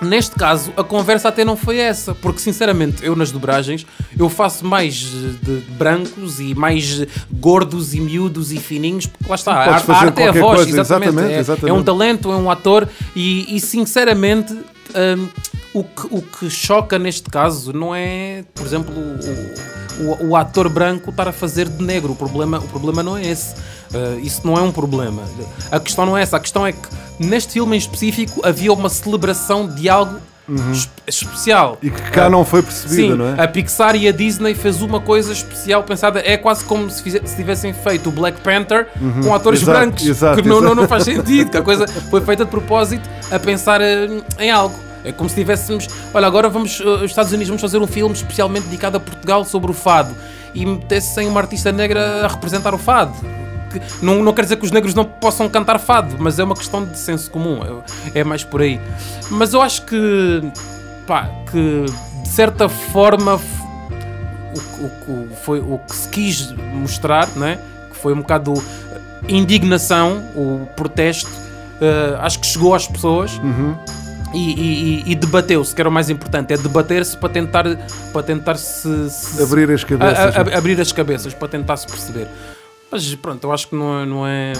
[0.01, 2.15] neste caso a conversa até não foi essa.
[2.15, 3.85] Porque sinceramente, eu nas dobragens
[4.17, 9.05] eu faço mais de brancos e mais gordos e miúdos e fininhos.
[9.05, 11.09] Porque lá está, a, a fazer arte é a voz, coisa, exatamente.
[11.09, 11.69] exatamente, É, exatamente.
[11.69, 14.53] é um talento, é um ator e, e sinceramente.
[14.53, 15.27] hum,
[15.73, 20.67] o, que, o que choca neste caso não é, por exemplo, o, o, o ator
[20.69, 22.11] branco estar a fazer de negro.
[22.11, 23.53] O problema, o problema não é esse.
[23.93, 25.21] Uh, isso não é um problema.
[25.71, 26.37] A questão não é essa.
[26.37, 26.87] A questão é que
[27.19, 30.19] neste filme em específico havia uma celebração de algo
[30.73, 31.71] es- especial.
[31.81, 31.87] Uhum.
[31.87, 33.41] E que cá não foi percebida, Sim, não é?
[33.43, 36.21] a Pixar e a Disney fez uma coisa especial pensada.
[36.25, 38.87] É quase como se, se tivessem feito o Black Panther
[39.23, 39.69] com atores Uhum.
[39.71, 40.05] Exato, brancos.
[40.07, 40.75] exato, que não, exato.
[40.75, 41.49] não, não faz sentido.
[41.51, 44.07] Que a coisa foi feita de propósito a pensar eh,
[44.39, 44.75] em algo.
[45.03, 45.87] É como se tivéssemos.
[46.13, 46.79] Olha, agora vamos.
[46.79, 50.15] eh, Os Estados Unidos vamos fazer um filme especialmente dedicado a Portugal sobre o fado.
[50.53, 53.13] E metesse-sem uma artista negra a representar o fado.
[54.01, 56.83] Não, não quer dizer que os negros não possam cantar fado, mas é uma questão
[56.85, 57.61] de senso comum.
[58.13, 58.79] É, é mais por aí.
[59.29, 60.41] Mas eu acho que.
[61.07, 61.85] Pá, que
[62.21, 63.35] de certa forma
[64.53, 67.57] o, o- o- foi o que se quis mostrar, não é?
[67.91, 68.53] que foi um bocado
[69.27, 71.29] indignação, o protesto,
[71.81, 74.00] eh, acho que chegou às pessoas e,
[74.33, 77.65] e- e- e debateu-se, que era o mais importante, é debater-se para tentar,
[78.13, 80.17] para tentar se, se- Abrir as cabeças.
[80.19, 80.55] a- a- não é?
[80.57, 82.27] abrir as cabeças para tentar se perceber.
[82.91, 84.05] Mas pronto, eu acho que não é.
[84.05, 84.53] Não é,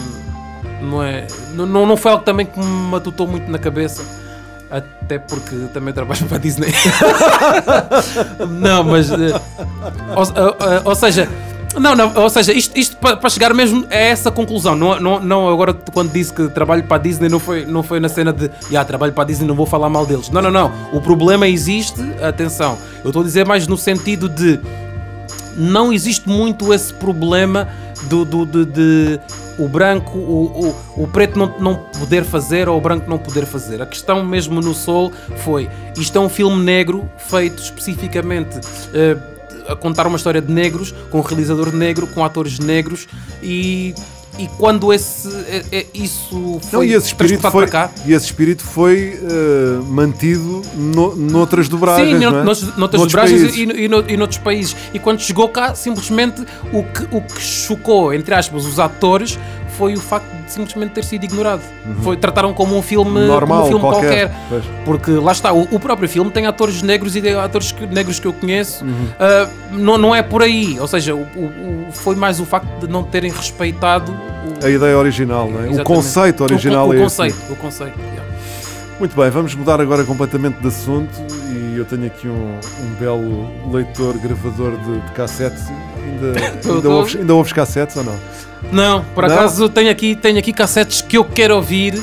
[0.81, 4.03] não, é não, não foi algo também que me matutou muito na cabeça.
[4.69, 6.73] Até porque também trabalho para a Disney.
[8.49, 9.11] não, mas.
[9.11, 9.15] eh,
[10.15, 11.27] ou, ou- ou seja.
[11.79, 14.75] Não, não, ou seja, isto, isto para, chegar mesmo a essa conclusão.
[14.75, 17.99] Não, não, não agora quando disse que trabalho para a Disney não foi, não foi
[17.99, 20.29] na cena de ah, trabalho para a Disney, não vou falar mal deles.
[20.29, 20.71] Não, não, não.
[20.91, 22.77] O problema existe, atenção.
[23.03, 24.59] Eu estou a dizer mais no sentido de
[25.55, 27.67] não existe muito esse problema
[28.03, 29.19] do, do- de, de
[29.59, 33.45] o branco, o, o, o preto não, não poder fazer ou o branco não poder
[33.45, 33.81] fazer.
[33.81, 38.59] A questão mesmo no Soul foi: isto é um filme negro feito especificamente.
[38.93, 39.15] eh,
[39.67, 43.07] a contar uma história de negros, com um realizador negro, com atores negros
[43.41, 43.93] e
[44.39, 47.91] e quando esse, é- é- isso foi Não, e esse espírito foi, para cá.
[48.05, 52.17] e esse espírito foi eh, mantido no, noutras dobragens.
[52.17, 52.39] Sim, não é?
[52.39, 54.73] no- noutras, noutras dobragens e, no- e, no- e noutros países.
[54.93, 59.37] E quando chegou cá, simplesmente o que, o que chocou, entre aspas, os atores
[59.77, 61.61] foi o facto de simplesmente ter sido ignorado.
[62.03, 63.27] Foi, trataram como um filme, Uhum.
[63.27, 64.29] Normal, um filme qualquer.
[64.49, 64.61] qualquer.
[64.85, 68.19] Porque lá está, o, o próprio filme tem atores negros e de- atores que- negros
[68.19, 68.83] que eu conheço.
[68.85, 69.07] Uhum.
[69.19, 70.77] Ah, não, não é por aí.
[70.79, 74.97] Ou seja, o- o- foi mais o facto de não terem respeitado o, A ideia
[74.97, 75.81] original, é?
[75.81, 77.03] o conceito original o, é esse.
[77.03, 77.97] conceito, o conceito.
[77.99, 78.21] yeah.
[78.99, 81.09] Muito bem, vamos mudar agora completamente de assunto
[81.51, 85.63] e eu tenho aqui um, um belo leitor, gravador de, de cassetes.
[86.03, 86.39] Ainda,
[86.75, 88.15] ainda, ouves, ainda ouves cassetes ou não?
[88.71, 89.33] Não, por Não?
[89.35, 91.93] acaso tenho aqui, tenho aqui cassetes que eu quero ouvir.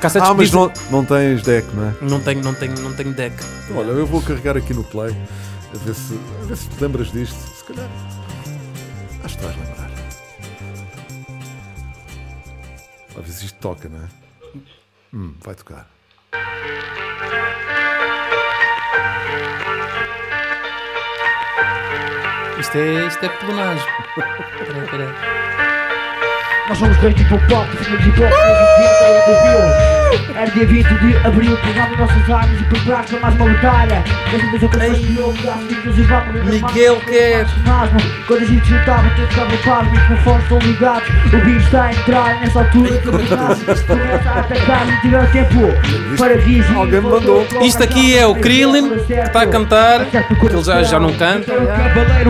[0.00, 1.94] Cassetes Ah, que mas dizem- não, não tens deck, não é?
[2.02, 3.34] Não tenho, não tenho, não tenho deck.
[3.74, 5.14] Olha, eu vou carregar aqui no play
[5.74, 7.34] a ver se, a ver se te lembras disto.
[7.36, 7.88] Se calhar.
[9.24, 9.90] Acho que vais lembrar.
[13.16, 14.08] A ver se isto toca, não é?
[15.12, 15.86] Hum, vai tocar.
[22.58, 23.84] Isto é, isto é pelonagem.
[24.14, 25.57] Peraí, peraí.
[26.68, 28.30] Nós somos reis de hip hop, filhos de hip hop,
[29.42, 29.97] viu?
[30.34, 34.04] Era dia 20 de abril, pegamos nossas armas e preparados para mais uma batalha.
[34.30, 37.46] Dessa vez eu canto de novo, braços livres e vamos Miguel quer.
[38.26, 41.08] Quando a gente juntava, todos estavam par, os microfones estão ligados.
[41.08, 43.34] O bicho está a entrar nessa altura que começa
[43.86, 45.54] começa a atacar, não tiver tempo
[46.16, 46.76] para dirigir.
[46.76, 47.46] Alguém me mandou.
[47.62, 51.52] Isto aqui é o Krillin, que está a cantar, que ele já, já não canta.
[51.52, 52.24] O o.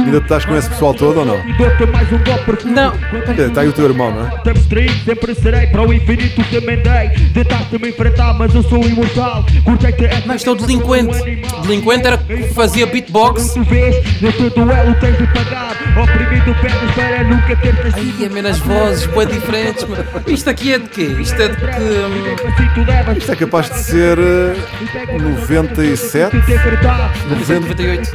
[0.00, 1.36] Ainda tu estás com esse pessoal todo ou não?
[1.36, 1.52] E.
[2.70, 2.92] Não.
[3.46, 4.30] Está aí o teu irmão, não é?
[5.92, 10.48] O infinito também dei Tentaste me enfrentar, mas eu sou imortal Cortei-te essa Não, isto
[10.48, 11.42] é o delinquente.
[11.62, 13.54] Delinquente era que fazia beatbox.
[13.56, 19.06] Neste duelo tens de pagar Oprimido pernas para nunca ter nascido Ai, é menos vozes,
[19.06, 19.86] bem diferentes.
[20.26, 21.02] Isto aqui é de quê?
[21.20, 21.64] Isto é de que.
[21.66, 24.56] hum, Isto é capaz de ser eh,
[25.18, 26.36] 97,
[27.28, 28.12] 98.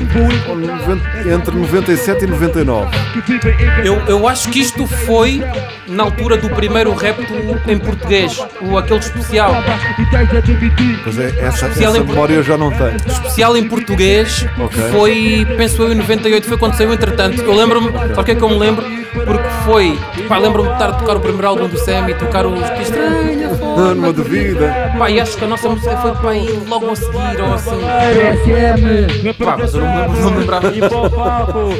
[0.49, 2.89] ou 90 entre 97 e 99.
[3.83, 5.43] Eu, eu acho que isto foi
[5.87, 9.51] na altura do primeiro rap do- em português, o, aquele especial.
[11.03, 12.95] Pois é, essa, Especial essa em- memória eu já não tenho.
[13.05, 14.81] Especial em português Ok.
[14.91, 17.41] foi, penso eu, em 98, foi quando saiu entretanto.
[17.41, 18.85] Eu lembro-me, sabe o que é que eu me lembro?
[19.13, 22.45] Porque foi, pá, lembro-me de estar a tocar o primeiro álbum do Sam e tocar
[22.45, 23.95] os Que Estranha Não, Forma.
[23.95, 24.93] numa dúvida.
[24.97, 27.81] Pá, e acho que a nossa música foi para aí logo a seguir ou assim.
[29.43, 30.67] Pá, mas eu não me lembro, não me lembrava.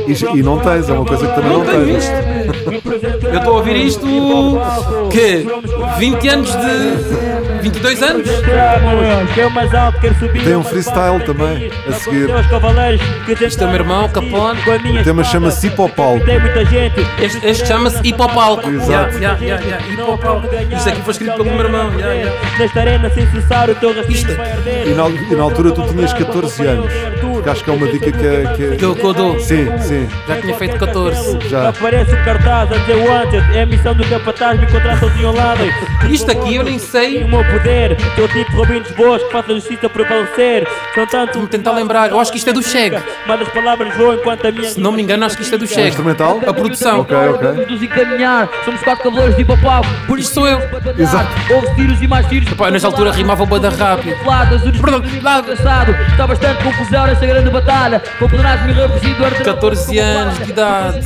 [0.07, 2.05] E, e não tens, é uma coisa que também não, Não tens.
[2.71, 4.05] Eu estou a ouvir isto.
[5.11, 5.45] Que?
[5.99, 7.56] 20 anos de.
[7.71, 8.27] 22 anos?
[10.43, 12.27] Tem um freestyle também a seguir.
[13.47, 14.59] Isto é o meu irmão, Capone.
[14.99, 16.25] O tema chama-se Hipopalco.
[16.25, 18.69] Tem muita gente Este, este chama-se Hipopalco.
[18.69, 19.17] Exato.
[19.17, 19.87] Yeah, yeah, yeah, yeah.
[19.93, 20.47] Hipopalco.
[20.75, 21.91] Isto aqui foi escrito pelo meu irmão.
[22.59, 25.43] Nesta arena sem cessar o teu Isto racismo é- vai arder E na, e na
[25.43, 26.91] altura tu tinhas 14 anos.
[27.43, 28.53] Que acho que é uma dica que é.
[28.55, 29.39] Que é- Que eu, que eu dou.
[29.39, 31.37] Sim, sim, Já tinha feito 14.
[31.49, 31.69] já.
[31.69, 35.35] Aparece o cartaz a dizer wanted É a missão do capataz me encontrar sozinho ao
[35.35, 35.59] lado
[36.09, 37.23] Isto aqui eu nem sei.
[37.57, 41.71] O poder Teu tipo Robin dos Boas que faça justiça prevalecer São tantos Vou tentar
[41.71, 42.09] lembrar.
[42.11, 42.97] Eu acho que isto é do Cheg.
[43.25, 45.57] Mas as palavras voam enquanto a minha Se não me engano, acho que isto é
[45.57, 45.87] do É Cheg.
[45.89, 46.39] instrumental?
[46.45, 47.01] A produção.
[47.01, 47.65] Ok, ok.
[47.65, 50.59] Nos encaminhar Somos quatro cavaleiros de papau Por Isto sou eu.
[50.97, 51.29] Exato.
[51.51, 54.15] Houve tiros e mais tiros Pá, nesta altura rimava bué da rápido.
[54.21, 60.51] O Perdão, lado Está bastante confusão nessa grande batalha Com plenário refugido 14 anos de
[60.51, 60.99] idade.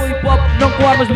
[0.59, 1.13] Não com armas de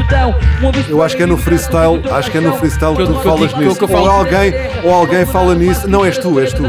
[0.67, 3.53] aviso Eu acho que é no freestyle, acho que é no freestyle que tu falas
[3.55, 3.85] nisso.
[3.85, 5.87] Ou alguém, ou alguém fala nisso.
[5.87, 6.63] Não, és tu, és tu.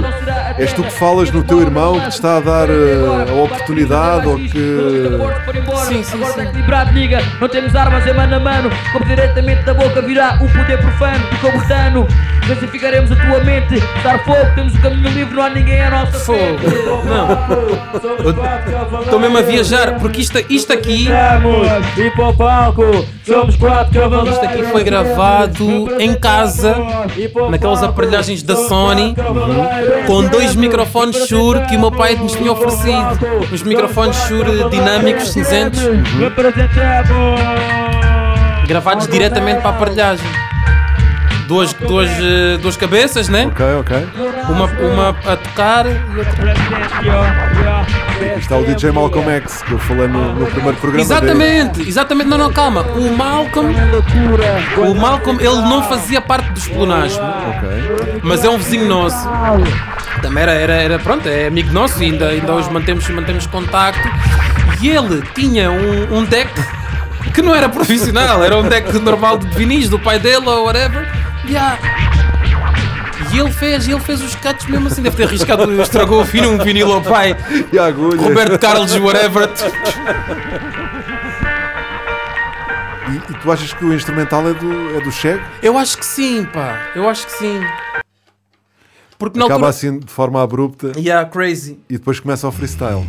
[0.59, 4.27] És tu que falas no teu irmão que te está a dar eh, a oportunidade
[4.27, 4.51] ou que.
[5.87, 6.49] Sim, sim, Agora sim.
[6.49, 7.23] equilibrado, niga.
[7.41, 8.71] Não temos armas em mano a mano.
[8.93, 12.09] Como diretamente da boca virá o poder profano e como dano.
[12.47, 13.81] Classificaremos a tua mente.
[14.03, 16.39] Dar fogo, temos o caminho livre, não há ninguém à nossa Fogo.
[17.05, 19.03] Não.
[19.03, 21.09] Estou mesmo a viajar, porque isto, isto aqui.
[21.09, 22.83] Vamos, e para o palco,
[23.25, 24.35] somos quatro cavaleiros.
[24.35, 26.77] Isto aqui foi gravado em casa,
[27.51, 29.15] naquelas aparelhagens da Sony,
[30.07, 33.19] com dois microfones Shure que o meu pai nos tinha oferecido.
[33.53, 35.81] Os microfones Shure dinâmicos cinzentos,
[36.19, 37.41] Representamos.
[38.69, 40.27] gravados diretamente para a aparelhagem.
[41.47, 43.47] Duas, duas, eh, duas cabeças, né?
[43.47, 44.09] Ok, ok.
[44.49, 47.87] Uma, uma a tocar e outra.
[48.37, 51.01] Está o DJ Malcolm X que eu falei no, no primeiro programa.
[51.05, 52.29] Exatamente, exatamente.
[52.29, 52.83] Não, não, calma.
[52.83, 53.73] O Malcolm,
[54.79, 57.21] o Malcolm, ele não fazia parte do espionagem.
[57.21, 58.21] Ok.
[58.25, 59.17] mas é um vizinho nosso.
[60.23, 64.09] Também era, era, era pronto, é amigo nosso e ainda, ainda hoje mantemos, mantemos contacto.
[64.81, 66.53] E ele tinha um, um deck
[67.33, 71.07] que não era profissional, era um deck normal de vinis do pai dele ou whatever.
[71.47, 71.79] Yeah.
[73.33, 76.51] E ele fez, ele fez os cuts mesmo assim, deve ter arriscado, estragou o fino,
[76.51, 77.37] um vinil ao pai,
[77.73, 78.21] E a agulha.
[78.21, 79.51] Roberto Carlos, whatever.
[83.11, 85.41] E, e tu achas que o instrumental é do, é do Cheg?
[85.63, 87.61] Eu acho que sim, pá, eu acho que sim.
[89.19, 89.71] Porque Acaba altura.
[89.71, 91.79] assim de forma abrupta Yeah, crazy.
[91.89, 93.07] e depois começa o freestyle.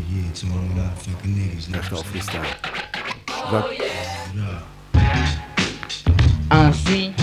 [1.70, 2.46] Já está o freestyle.
[3.52, 3.65] Já,
[6.50, 7.13] Assim,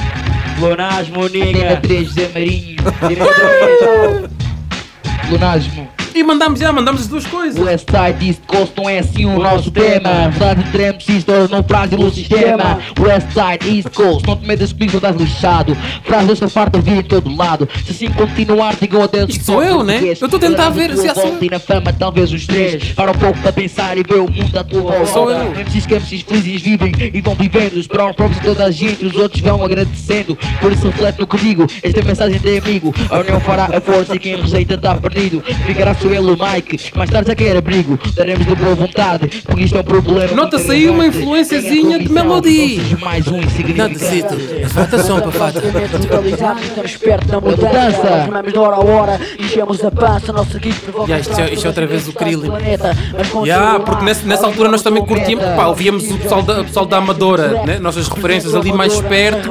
[0.60, 1.80] Lunasmo, nigga.
[1.80, 2.76] 3 Zé Marinho.
[5.30, 5.88] Lunasmo.
[6.14, 7.60] E mandamos, já, mandamos as duas coisas.
[7.60, 10.28] West Side East Coast não é assim o nosso tema.
[10.30, 12.78] Verdade treme sisters, não frágil o sistema.
[13.00, 15.76] West Side East Coast, não te metas comigo, estás lixado.
[16.04, 17.68] Frase desta farta vir de todo lado.
[17.84, 20.00] Se assim continuar, digam até Isto sou eu, né?
[20.04, 21.38] Eu estou a tentar ver se há eu.
[21.40, 24.56] E na fama, talvez os três Para um pouco para pensar e ver o mundo
[24.56, 25.06] à tua volta.
[25.06, 25.50] Sou eu.
[25.50, 29.16] MCs que MCs felizes vivem e vão vivendo os próprios de toda a gente, os
[29.16, 30.38] outros vão agradecendo.
[30.60, 32.94] Por isso reflete no digo, esta mensagem tem amigo.
[33.10, 35.42] A união fará a força e quem receita está perdido.
[35.66, 39.64] Ficará só ele o Mike, mais tarde já quer abrigo Daremos de boa vontade, porque
[39.64, 42.96] isto é um problema Nota-se aí uma influenciazinha de Melody.
[43.00, 44.68] Mais um insignificante.
[44.68, 45.62] Faltação para fata.
[45.62, 48.24] Estamos perto da mudança.
[48.24, 51.68] Remamos de hora a hora, enchemos a pança Nosso guido provoca isto é- isto é
[51.68, 52.48] outra vez o Krillin.
[52.50, 56.64] mas celular, porque nessa, nessa altura nós também curtíamos, pá, ouvíamos o pessoal da, o
[56.64, 57.78] pessoal da Amadora, né?
[57.78, 59.50] nossas referências ali mais perto,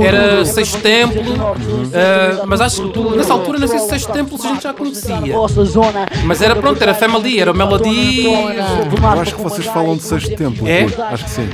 [0.00, 1.22] era Sexto Templo,
[1.94, 4.72] ah, mas acho que nessa altura, não sei se Sexto Templo se a gente já
[4.72, 5.16] conhecia.
[5.82, 8.24] Zona Mas era pronto, era Family, era o Melody.
[8.24, 10.66] eu acho que vocês falam de sexto tempo.
[10.66, 10.84] É?
[11.10, 11.48] Acho que sim.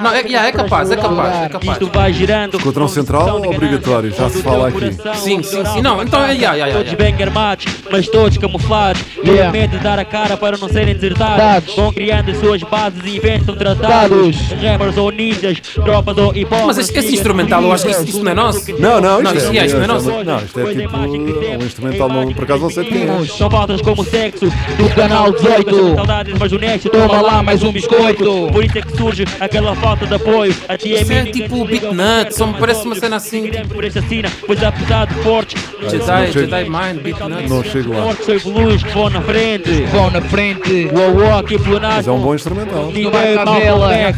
[0.00, 1.72] Não, é, yeah, é capaz, é capaz, é capaz.
[1.72, 2.56] Isto vai girando.
[2.58, 4.92] Esquadrão Central, obrigatório, já se fala aqui.
[5.14, 5.80] Sim, sim, sim.
[5.80, 7.16] Não, então é, yeah, yeah, Todos yeah.
[7.16, 9.02] bem armados, mas todos camuflados.
[9.24, 9.46] Yeah.
[9.46, 11.36] Com medo de dar a cara para não serem desertados.
[11.36, 11.74] Dados.
[11.76, 14.36] Vão criando suas bases e inventam tratados.
[14.60, 16.66] Rappers ou ninjas, tropas ou hip hop.
[16.66, 18.80] Mas esse, esse instrumental, eu acho que isso, isso não é nosso.
[18.80, 20.24] Não, não, isto, Não, é, isto, não é nosso.
[20.24, 23.26] Não, isto é tipo um instrumental, não, por acaso não sei de quem é.
[23.62, 24.46] São faltas como sexo
[24.76, 26.58] Do canal 18 Saudades, mas o
[26.90, 28.48] Toma lá mais um biscoito.
[28.52, 30.54] Por isso é que surge aquela falta de apoio.
[30.68, 33.16] A ti Isso é tipo ninguém te Beat liga, Nut, só me parece uma cena
[33.16, 33.50] assim.
[33.68, 37.48] Por esta cena, pois apesar de fortes Jedi, Jedi Mind, Beat Nut.
[37.48, 38.02] Não chego lá.
[38.04, 39.70] Fortes sou evoluos que vão na frente.
[39.92, 40.90] Vão na frente.
[40.92, 42.92] Uou, aqui plenário Mas é um bom instrumental.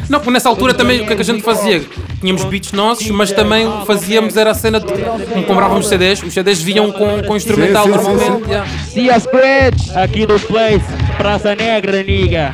[0.08, 1.82] Não, porque nessa altura também o que é que a gente fazia?
[2.24, 6.62] Tínhamos beats nossos, mas também fazíamos era a cena de como comprávamos CDs, os CDs
[6.62, 8.44] vinham com, com instrumental Sim, sim, sim, normalmente.
[8.44, 8.50] sim.
[8.50, 8.70] yeah.
[8.88, 10.86] See a scratch Aqui no Place,
[11.18, 12.50] Praça Negra, niga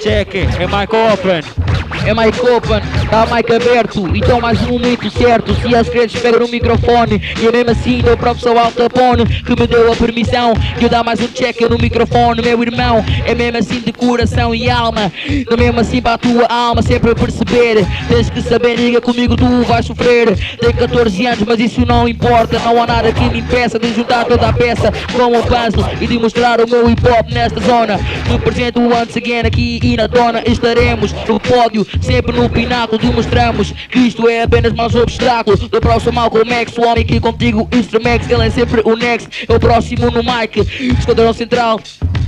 [0.00, 1.75] Check, é Mike Open
[2.06, 4.16] É Mike Open, tá Mike aberto.
[4.16, 5.54] Então mais um momento certo.
[5.54, 9.60] Se as credes pegam no microfone E é mesmo assim do professor Al Capone Que
[9.60, 13.34] me deu a permissão De eu dar mais um check no microfone Meu irmão, é
[13.34, 15.12] mesmo assim de coração e alma.
[15.48, 17.84] Não é mesmo assim para a tua alma Sempre a perceber.
[18.08, 20.36] Tens que saber, liga comigo tu vais sofrer.
[20.60, 22.58] Tenho 14 anos mas isso não importa.
[22.60, 26.06] Não há nada que me impeça de juntar toda a peça Com o puzzle e
[26.06, 27.98] de mostrar o meu hip hop nesta zona.
[28.30, 33.98] Represento once again aqui e na dona Estaremos no pódio, sempre no pináculo Demonstramos que
[34.00, 35.56] isto é apenas mais obstáculo.
[35.56, 39.54] Do próximo Malcolm X, o homem que contigo Instrumex Ele é sempre o next, é
[39.54, 40.60] o próximo no mic
[40.98, 41.80] Esquadrão central,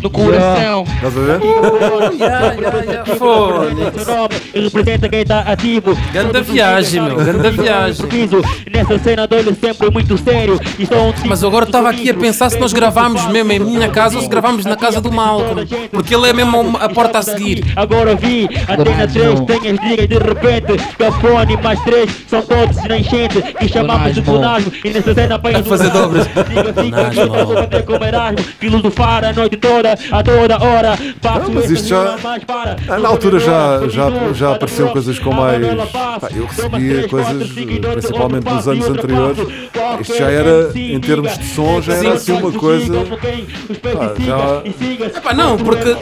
[0.02, 1.40] no coração Estás a ver?
[2.18, 3.16] Yeah, yeah, yeah.
[3.16, 4.04] Foda-se.
[4.04, 8.06] Seu nome e representa quem está ativo Ganda viagem, meu, ganda viagem.
[8.72, 12.58] Nessa cena dou-lhe sempre muito sério um tipo Mas agora estava aqui a pensar se
[12.58, 15.66] nós gravámos mesmo em minha casa ou se gravámos na casa do Malcolm.
[15.90, 17.64] Porque ele é mesmo a porta a seguir.
[17.76, 22.98] Agora vi, Antena 3 tem as ligas de repente Capone mais três, são todos na
[22.98, 26.26] enchente E chamamos de Tunasmo e nessa cena apanhas A fazer dobras.
[26.26, 27.22] Fica, fica, Tunasmo.
[27.22, 29.32] fica, vou bater como Erasmo Filosofar a
[29.96, 30.98] toda, a toda hora
[31.40, 32.16] Não, mas isto já-.
[32.88, 35.66] Ah, Na altura já, já, já apareciam coisas com mais.
[35.92, 39.38] Pá, eu recebia coisas, principalmente nos anos anteriores.
[40.00, 42.94] Isto já era, em termos de som, já era assim uma coisa.
[43.82, 45.06] Pá, já.
[45.06, 45.96] Epá, não, porque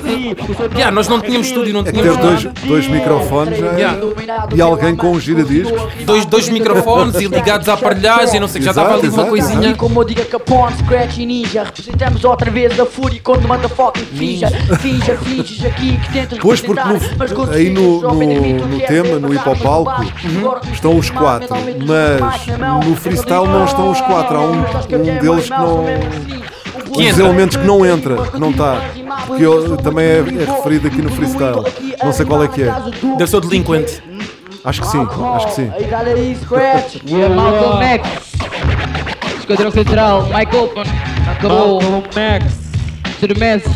[0.75, 3.99] yeah, nós não tínhamos estúdio, não É tínhamos ter dois, dois microfones já Yeah.
[3.99, 4.57] é.
[4.57, 5.83] E alguém com um giradiscos.
[6.05, 9.53] Dois, dois microfones e ligados à aparelhagem, não sei, já dava ali Exato, uma exato,
[9.53, 9.71] coisinha.
[9.73, 13.47] E como diga Capone, Scratch e Ninja Representamos outra vez a Fúria quando
[14.15, 14.49] finja
[14.81, 15.13] Finja,
[15.69, 19.35] aqui que tentas Pois, porque no- aí no- no- tu no tema, é no passar
[19.35, 20.13] hip hop por palco, baixo.
[20.39, 21.49] Agora tu estão os quatro,
[21.87, 25.85] mas no freestyle não estão os quatro, há um- que um deles que não- mouse,
[25.85, 26.43] mesmo assim.
[26.77, 28.81] Um Os puto elementos que não entra, que não está.
[29.27, 31.63] Porque eu também é, é referido aqui no freestyle.
[32.03, 32.75] Não sei qual é que é.
[33.19, 34.03] Deve ser o delinquente.
[34.65, 35.71] Acho que sim, acho que sim.
[37.15, 38.09] É Malcolm X.
[39.41, 40.23] Esquadrão Central,
[40.55, 40.85] Open.
[41.31, 41.81] Acabou.
[41.83, 42.66] Malcolm Max
[43.19, 43.73] Surmeses.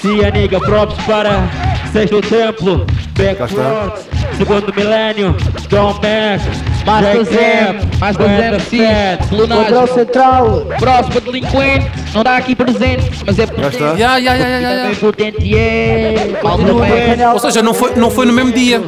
[0.00, 1.48] Sim, amiga, props para
[1.92, 2.84] Sexto Templo
[3.16, 5.34] Backwards, segundo milênio,
[5.68, 6.40] John Mac,
[6.84, 10.66] Master Zap, Zap, Fat, Control Lunático, Central.
[10.78, 14.00] próximo delinquente, não está aqui presente, mas é Já potente.
[14.00, 14.96] ya, ya, ya, Também ya.
[15.00, 16.38] potente é.
[16.42, 16.86] Continua.
[17.32, 18.82] Ou seja, não foi, não foi no mesmo dia.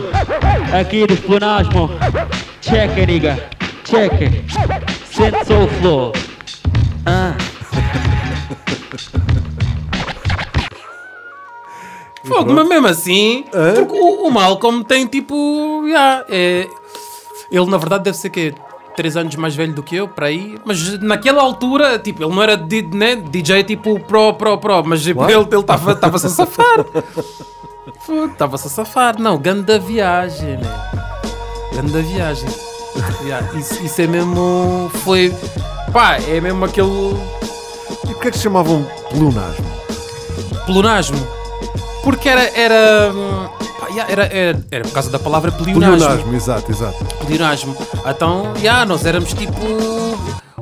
[0.79, 1.91] Aqui dos Plunasmo.
[2.61, 3.39] Check, nigga.
[3.85, 4.13] Check.
[5.13, 6.13] Sente soul flow.
[12.27, 15.87] Fogo, mas mesmo assim, porque o, o Malcolm tem tipo.
[15.87, 16.69] ya, é,
[17.51, 18.55] ele na verdade deve ser que
[18.97, 20.59] 3 anos mais velho do que eu, para aí.
[20.65, 25.21] Mas naquela altura, tipo, ele não era né, DJ tipo pro, pro, pro, mas tipo,
[25.21, 25.33] What?
[25.33, 26.87] ele estava tava -se a safar.
[28.33, 29.21] Estava-se a safar.
[29.21, 30.91] Não, ganda viagem, né?
[31.75, 32.49] Ganda viagem.
[33.27, 34.91] Ya, isso, isso é mesmo.
[35.05, 35.33] Foi.
[35.93, 36.89] Pá, é mesmo aquele.
[38.09, 39.67] E porquê é que se chamavam plunasmo?
[40.65, 41.46] Plunasmo.
[42.07, 42.43] Porque era.
[42.57, 43.49] Era, hum,
[43.81, 45.97] pá, era, era, era por causa da palavra pleonasmo.
[46.07, 47.05] Plunasmo, exato, exato.
[47.27, 47.77] Pleonasmo.
[48.07, 49.61] Então, já, nós éramos tipo.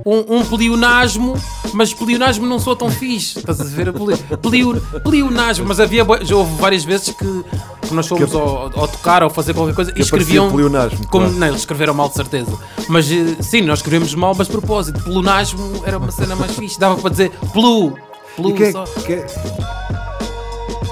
[0.07, 1.35] Um, um pleonasmo,
[1.75, 3.39] mas pleonasmo não sou tão fixe.
[3.41, 3.93] Estás a ver?
[4.41, 6.03] Pleo- pleonasmo, mas havia.
[6.23, 7.45] Já houve várias vezes que,
[7.89, 10.51] que nós fomos Que- ao, ao tocar ou fazer qualquer coisa e que escreviam.
[10.51, 11.39] pleonasmo, Como, claro.
[11.39, 12.53] Não, eles escreveram mal de certeza.
[12.89, 15.03] Mas eh, sim, nós escrevemos mal, mas de propósito.
[15.05, 16.79] Pleonasmo era uma cena mais fixe.
[16.81, 17.93] Dava para dizer plu.
[18.37, 18.85] Plu E quem é, só.
[19.07, 19.27] quem, é,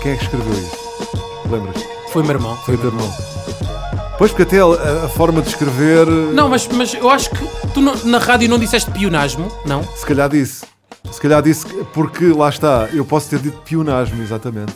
[0.03, 0.77] quem é que escreveu isso?
[1.51, 1.83] Lembras?
[2.13, 2.57] Foi meu irmão.
[2.57, 3.11] Foi o teu irmão.
[4.19, 6.07] Pois, porque até a, a forma de escrever.
[6.07, 9.83] Não, mas, mas eu acho que tu não- na rádio não disseste pionasmo, não?
[9.97, 10.65] Se calhar disse.
[11.11, 14.73] Se calhar disse que- porque lá está, eu posso ter dito pionasmo, exatamente.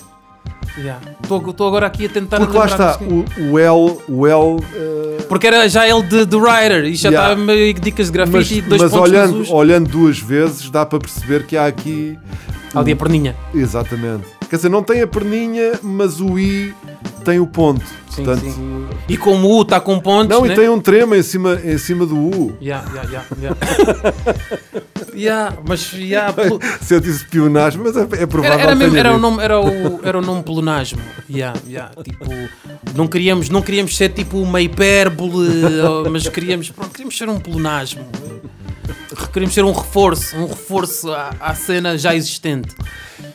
[1.22, 5.46] Estou agora aqui a tentar Porque lá está, o, o L, o L eh, Porque
[5.46, 7.32] era já ele de, de Writer e já Yeah.
[7.32, 10.68] está meio que dicas de mas, grafite e dois mas pontos olhando, olhando duas vezes
[10.68, 12.18] dá para perceber que há aqui.
[12.74, 13.34] Ali a perninha.
[13.54, 14.35] Exatamente.
[14.48, 16.74] Quer dizer, não tem a perninha, mas o I
[17.24, 17.84] tem o ponto.
[18.08, 18.86] Sim, Portanto, sim.
[19.08, 20.52] E como o U está com pontos, Não, né?
[20.52, 22.56] e tem um trema em cima, em cima do U.
[22.62, 23.56] Yeah, yeah, yeah,
[25.14, 25.56] yeah.
[25.66, 26.34] mas yeah,
[26.80, 29.60] Se eu disse pionagem, mas é, é provável era, era, mesmo, era, o nome, era,
[29.60, 31.02] o, era o nome pelonasmo.
[31.28, 32.24] Yeah, yeah, tipo,
[32.94, 35.48] não, queríamos, não queríamos ser tipo uma hipérbole,
[36.10, 38.06] mas queríamos, pronto, queríamos ser um pelonasmo.
[39.32, 42.74] Queríamos ser um reforço, um reforço à, à cena já existente.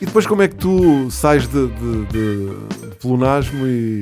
[0.00, 2.96] E depois como é que tu sais de, de, de, de
[3.66, 4.00] e,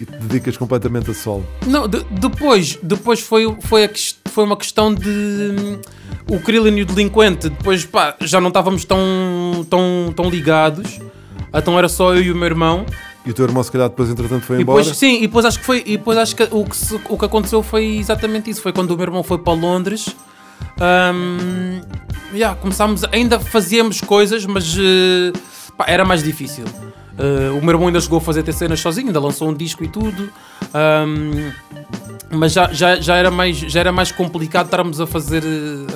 [0.00, 1.44] e te dedicas completamente a solo?
[1.66, 3.90] Não, de- depois, depois foi, foi, a
[4.28, 5.80] foi uma questão de hum,
[6.30, 7.48] o Krillin e o delinquente.
[7.48, 10.98] Depois pá, já não estávamos tão, tão, tão ligados.
[11.52, 12.84] Então era só eu e o meu irmão.
[13.26, 14.82] E o teu irmão se calhar depois entretanto foi E embora?
[14.82, 15.78] depois, sim, e depois acho que foi.
[15.86, 16.76] E depois acho que o que,
[17.10, 18.62] o que aconteceu foi exatamente isso.
[18.62, 20.06] Foi quando o meu irmão foi para Londres.
[20.80, 21.80] Hum,
[22.32, 25.32] yeah, começámos, ainda fazíamos coisas, mas eh,
[25.76, 26.64] pá, era mais difícil.
[27.18, 29.82] Eh, o meu irmão ainda chegou a fazer ter cenas sozinho, ainda lançou um disco
[29.84, 30.30] e tudo.
[31.06, 31.50] hum,
[32.30, 35.42] mas já, já, já, era mais, já era mais complicado estarmos a fazer,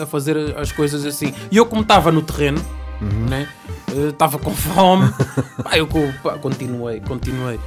[0.00, 1.34] a fazer as coisas assim.
[1.50, 2.60] E eu, como estava no terreno,
[3.28, 3.48] né?
[3.94, 5.12] Eh, estava com fome,
[5.62, 5.86] pá, eu
[6.22, 7.60] pá, continuei, continuei.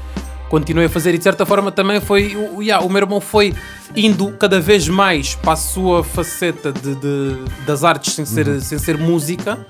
[0.49, 2.35] Continuei a fazer e de certa forma também foi.
[2.35, 3.53] O, yeah, o meu irmão foi
[3.95, 8.77] indo cada vez mais para a sua faceta de, de- das artes sem ser, sem
[8.77, 9.65] ser música.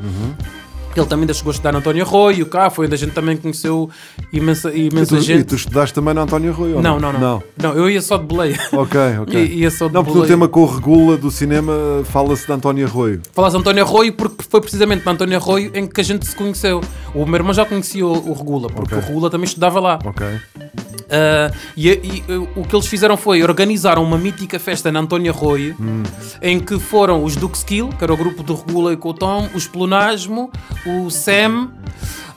[0.96, 3.89] Ele também chegou a estudar no António Arroio, cá foi onde a gente também conheceu
[4.32, 5.41] imensa, E imensa tu, gente.
[5.41, 7.43] e tu estudaste também na António ou Não, não, não, Não.
[7.62, 7.74] não.
[7.74, 8.58] eu ia só de boleia.
[8.72, 9.43] Ok, ok.
[9.46, 10.28] I- ia só de não, porque no boleia.
[10.34, 11.74] tema com o Regula do cinema
[12.06, 13.22] fala-se de António Arroio.
[13.34, 16.36] Falas de António Arroio porque foi precisamente no António Arroio em que a gente se
[16.36, 16.82] conheceu.
[17.14, 19.04] O meu irmão já conhecia o, o Regula, porque Ok.
[19.06, 20.00] o Regula também estudava lá.
[20.06, 20.26] Ok.
[21.10, 25.32] Ah, e, e, uh, o que eles fizeram foi organizaram uma mítica festa na António
[25.32, 25.76] Arroio
[26.41, 29.14] em que foram os Duke Skill, que era o grupo do Regula e com o
[29.14, 30.52] Tom, os Plonasmo,
[30.86, 31.70] o Sam,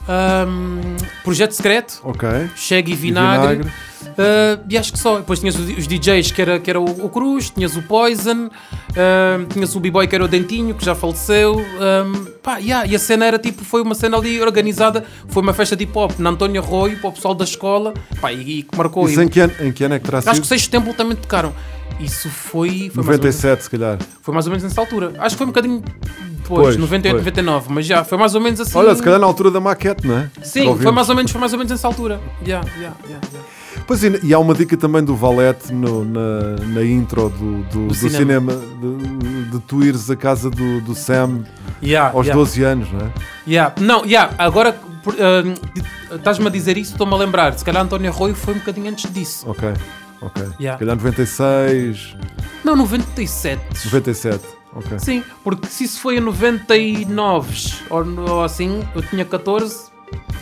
[0.07, 2.27] ahm, Projeto Secreto, Ok.
[2.55, 3.55] Chega e Vinagre.
[3.57, 3.71] Vinagre.
[4.17, 5.17] ah, e acho que só.
[5.17, 8.49] Depois tinhas os DJs que era, que era o, o Cruz, tinhas o Poison,
[8.97, 11.59] ah, tinhas o B-Boy que era o Dentinho, que já faleceu.
[11.79, 15.53] ahm, pá, yeah, e a cena era tipo, foi uma cena ali organizada, foi uma
[15.53, 18.63] festa de hip hop na António Arroio para o pessoal da escola, pá, e, e
[18.63, 19.07] que marcou.
[19.07, 20.69] Isso e- em que, ano, em que ano é que terá acho que o Sexto
[20.69, 21.53] Templo também tocaram.
[21.99, 22.89] Isso foi.
[22.93, 23.97] foi mais, ou menos, 97, se calhar.
[24.21, 25.13] foi mais ou menos nessa altura.
[25.19, 27.25] Acho que foi um bocadinho depois, Pois, 98, pois.
[27.25, 28.77] 99, mas já, foi mais ou menos assim.
[28.77, 30.29] Olha, se calhar na altura da maquete, não é?
[30.41, 32.21] Sim, foi mais ou menos, foi mais ou menos nessa altura.
[32.45, 33.47] Yeah, yeah, yeah, yeah.
[33.85, 37.87] Pois e, e há uma dica também do Valete no- na, na intro do, do,
[37.87, 38.53] do cinema, cinema.
[38.79, 41.43] de, de tu ires à casa do, do Sam
[41.81, 42.33] Yeah, aos yeah.
[42.33, 43.11] 12 anos, não é?
[43.47, 43.75] Yeah.
[43.79, 47.57] Não, yeah, agora ah, estás-me a dizer isso, estou-me a lembrar.
[47.57, 49.49] Se calhar António Arroio foi um bocadinho antes disso.
[49.49, 49.73] Ok,
[50.21, 50.43] ok.
[50.59, 50.77] Yeah.
[50.77, 52.15] Se calhar 96,
[52.63, 53.61] Não, 97.
[53.85, 54.43] 97.
[54.75, 54.99] Ok.
[54.99, 59.89] Sim, porque se isso foi em 99 ou, ou assim, eu tinha 14.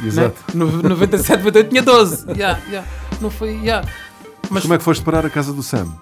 [0.04, 0.36] Exato.
[0.54, 0.66] Né?
[0.66, 2.26] No, 97, 98 tinha 12.
[2.32, 2.88] Yeah, yeah.
[3.22, 3.52] não foi.
[3.56, 3.88] Yeah.
[4.50, 5.94] Mas Como é que foste parar a casa do Sam?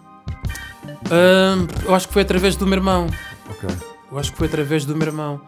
[1.11, 3.07] Ahm, eu acho que foi através do meu irmão.
[3.49, 3.69] Ok.
[4.16, 5.41] Eu acho que foi através do meu irmão.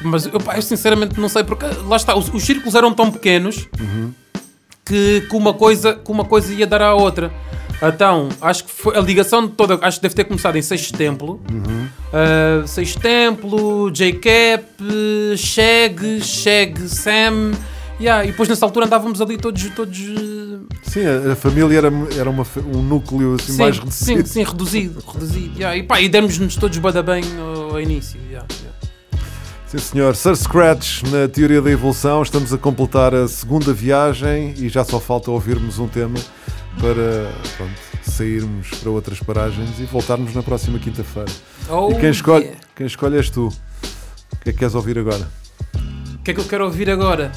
[0.00, 1.66] Mas eu, pá, eu sinceramente não sei porque.
[1.84, 3.68] Lá está, os, os círculos eram tão pequenos
[4.84, 7.32] que, que, uma coisa, que uma coisa ia dar à outra.
[7.82, 11.40] Então, acho que foi, a ligação toda, acho que deve ter começado em Sexto Templo.
[12.12, 14.64] Ah, Sexto Templo, J-Cap,
[15.36, 17.50] Shag, Shag, Sam.
[18.00, 19.68] Yeah, e depois nessa altura andávamos ali todos.
[19.70, 22.44] todos eh, Sim, a, a família era, era uma,
[22.74, 24.26] um núcleo assim mais sim, reduzido.
[24.26, 25.04] sim, sim, reduzido.
[25.06, 25.76] reduzido yeah.
[25.76, 28.20] E pá, e demos-nos todos bada bem ao, ao início.
[28.28, 28.78] yeah, yeah.
[29.66, 30.14] Sim, senhor.
[30.14, 35.00] Sir Scratch, na teoria da evolução, estamos a completar a segunda viagem e já só
[35.00, 36.18] falta ouvirmos um tema
[36.78, 41.32] para pronto, sairmos para outras paragens e voltarmos na próxima quinta-feira.
[41.70, 42.60] Oh, e quem escolhe, yeah.
[42.76, 43.48] quem escolhe és tu.
[43.48, 45.26] O que é que queres ouvir agora?
[46.14, 47.32] O que é que eu quero ouvir agora?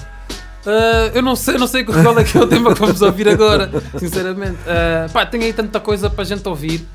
[0.66, 3.30] Ah, eu não sei, não sei qual é que é o tema que vamos ouvir
[3.30, 4.58] agora, sinceramente.
[4.68, 6.86] Ah, pá, tem aí tanta coisa para a gente ouvir.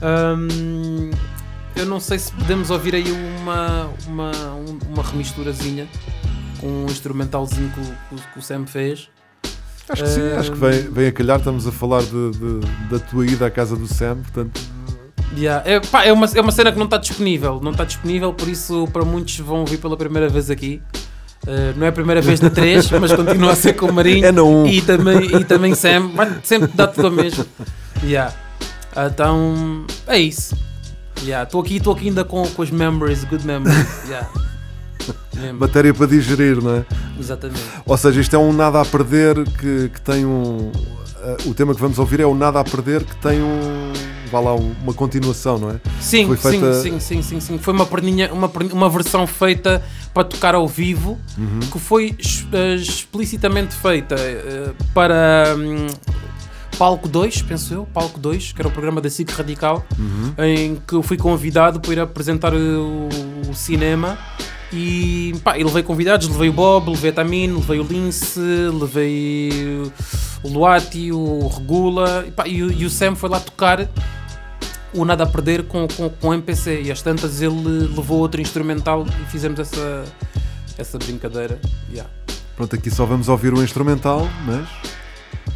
[0.00, 1.10] Ahm,
[1.78, 3.04] eu não sei se podemos ouvir aí
[3.40, 5.86] uma, uma, um- uma remisturazinha
[6.60, 9.08] com um instrumentalzinho que, o- que que o Sam fez.
[9.88, 11.38] Acho que sim, acho que vem, vem a calhar.
[11.38, 12.60] Estamos a falar de, de-
[12.90, 14.60] da tua ida à casa do Sam, portanto,
[15.36, 15.62] Yeah.
[15.70, 18.48] É, pá, é, uma, é uma cena que não está disponível, não está disponível, por
[18.48, 20.80] isso para muitos vão ouvir pela primeira vez aqui.
[21.46, 24.24] Uh, não é a primeira vez na 3, mas continua a ser com o Marinho
[24.26, 24.66] É um.
[24.66, 27.44] e, também, e também Sam, vai sempre dar tudo ao mesmo.
[28.02, 28.32] Yeah.
[28.96, 30.56] Então é isso.
[31.22, 33.86] Estou aqui, estou aqui ainda com, com as memories, good memories.
[34.08, 34.28] Yeah.
[35.58, 36.84] Matéria para digerir, não é?
[37.18, 37.62] Exatamente.
[37.86, 40.70] Ou seja, isto é um nada a perder que, que tem um.
[41.22, 43.92] eh, o tema que vamos ouvir é o nada a perder que tem um.
[44.32, 45.80] Vá lá, um- uma continuação, não é?
[46.00, 47.58] Sim, Foi feita- sim, sim, sim, sim, sim.
[47.58, 51.60] Foi uma perninha, uma, uma versão feita para tocar ao vivo, Uhum.
[51.60, 52.16] que foi
[52.52, 55.86] eh, explicitamente feita eh, para hum,
[56.78, 60.34] Palco 2, penso eu, Palco 2, que era o programa da SIC Radical, Uhum.
[60.44, 63.08] em que eu fui convidado para ir apresentar o,
[63.48, 64.16] o cinema.
[64.72, 68.38] E, pá, e levei convidados, levei o Bob, levei a Tamine, levei o Lince,
[68.78, 69.50] levei
[70.44, 73.88] o Luati, o Regula, e, pá, e o- e o Sam foi lá tocar
[74.92, 79.06] o Nada a Perder com, com, com MPC e às tantas ele levou outro instrumental
[79.22, 80.04] e fizemos essa,
[80.76, 81.58] essa brincadeira.
[81.90, 82.10] Yeah.
[82.54, 84.68] Pronto, aqui só vamos ouvir o instrumental, mas.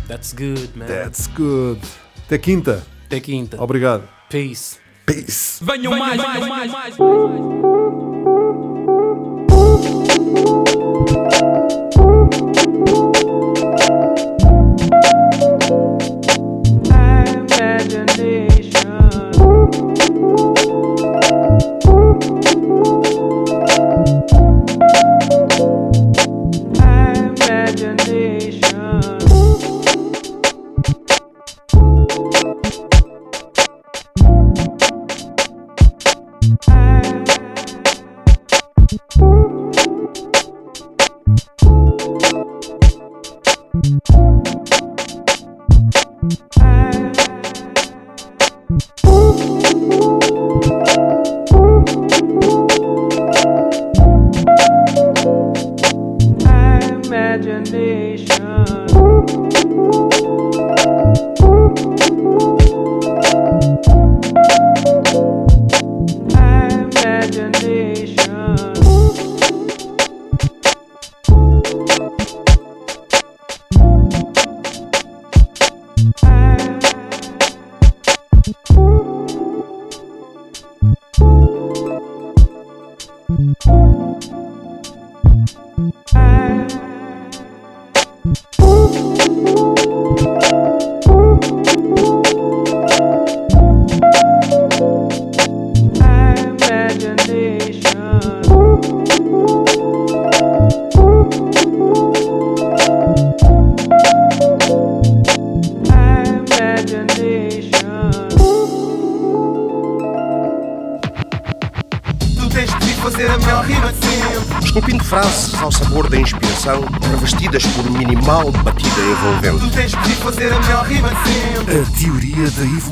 [0.09, 0.89] That's good, man.
[0.89, 1.81] That's good.
[2.27, 2.83] Até quinta.
[3.07, 3.63] Até quinta.
[3.63, 4.09] Obrigado.
[4.31, 4.79] Peace.
[5.07, 5.59] Peace.
[5.63, 6.97] Venham mais, mais, mais, mais.
[11.91, 12.52] Tu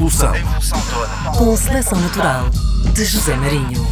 [0.01, 0.33] evolução.
[1.37, 2.49] Com seleção natural
[2.95, 3.87] de José Marinho.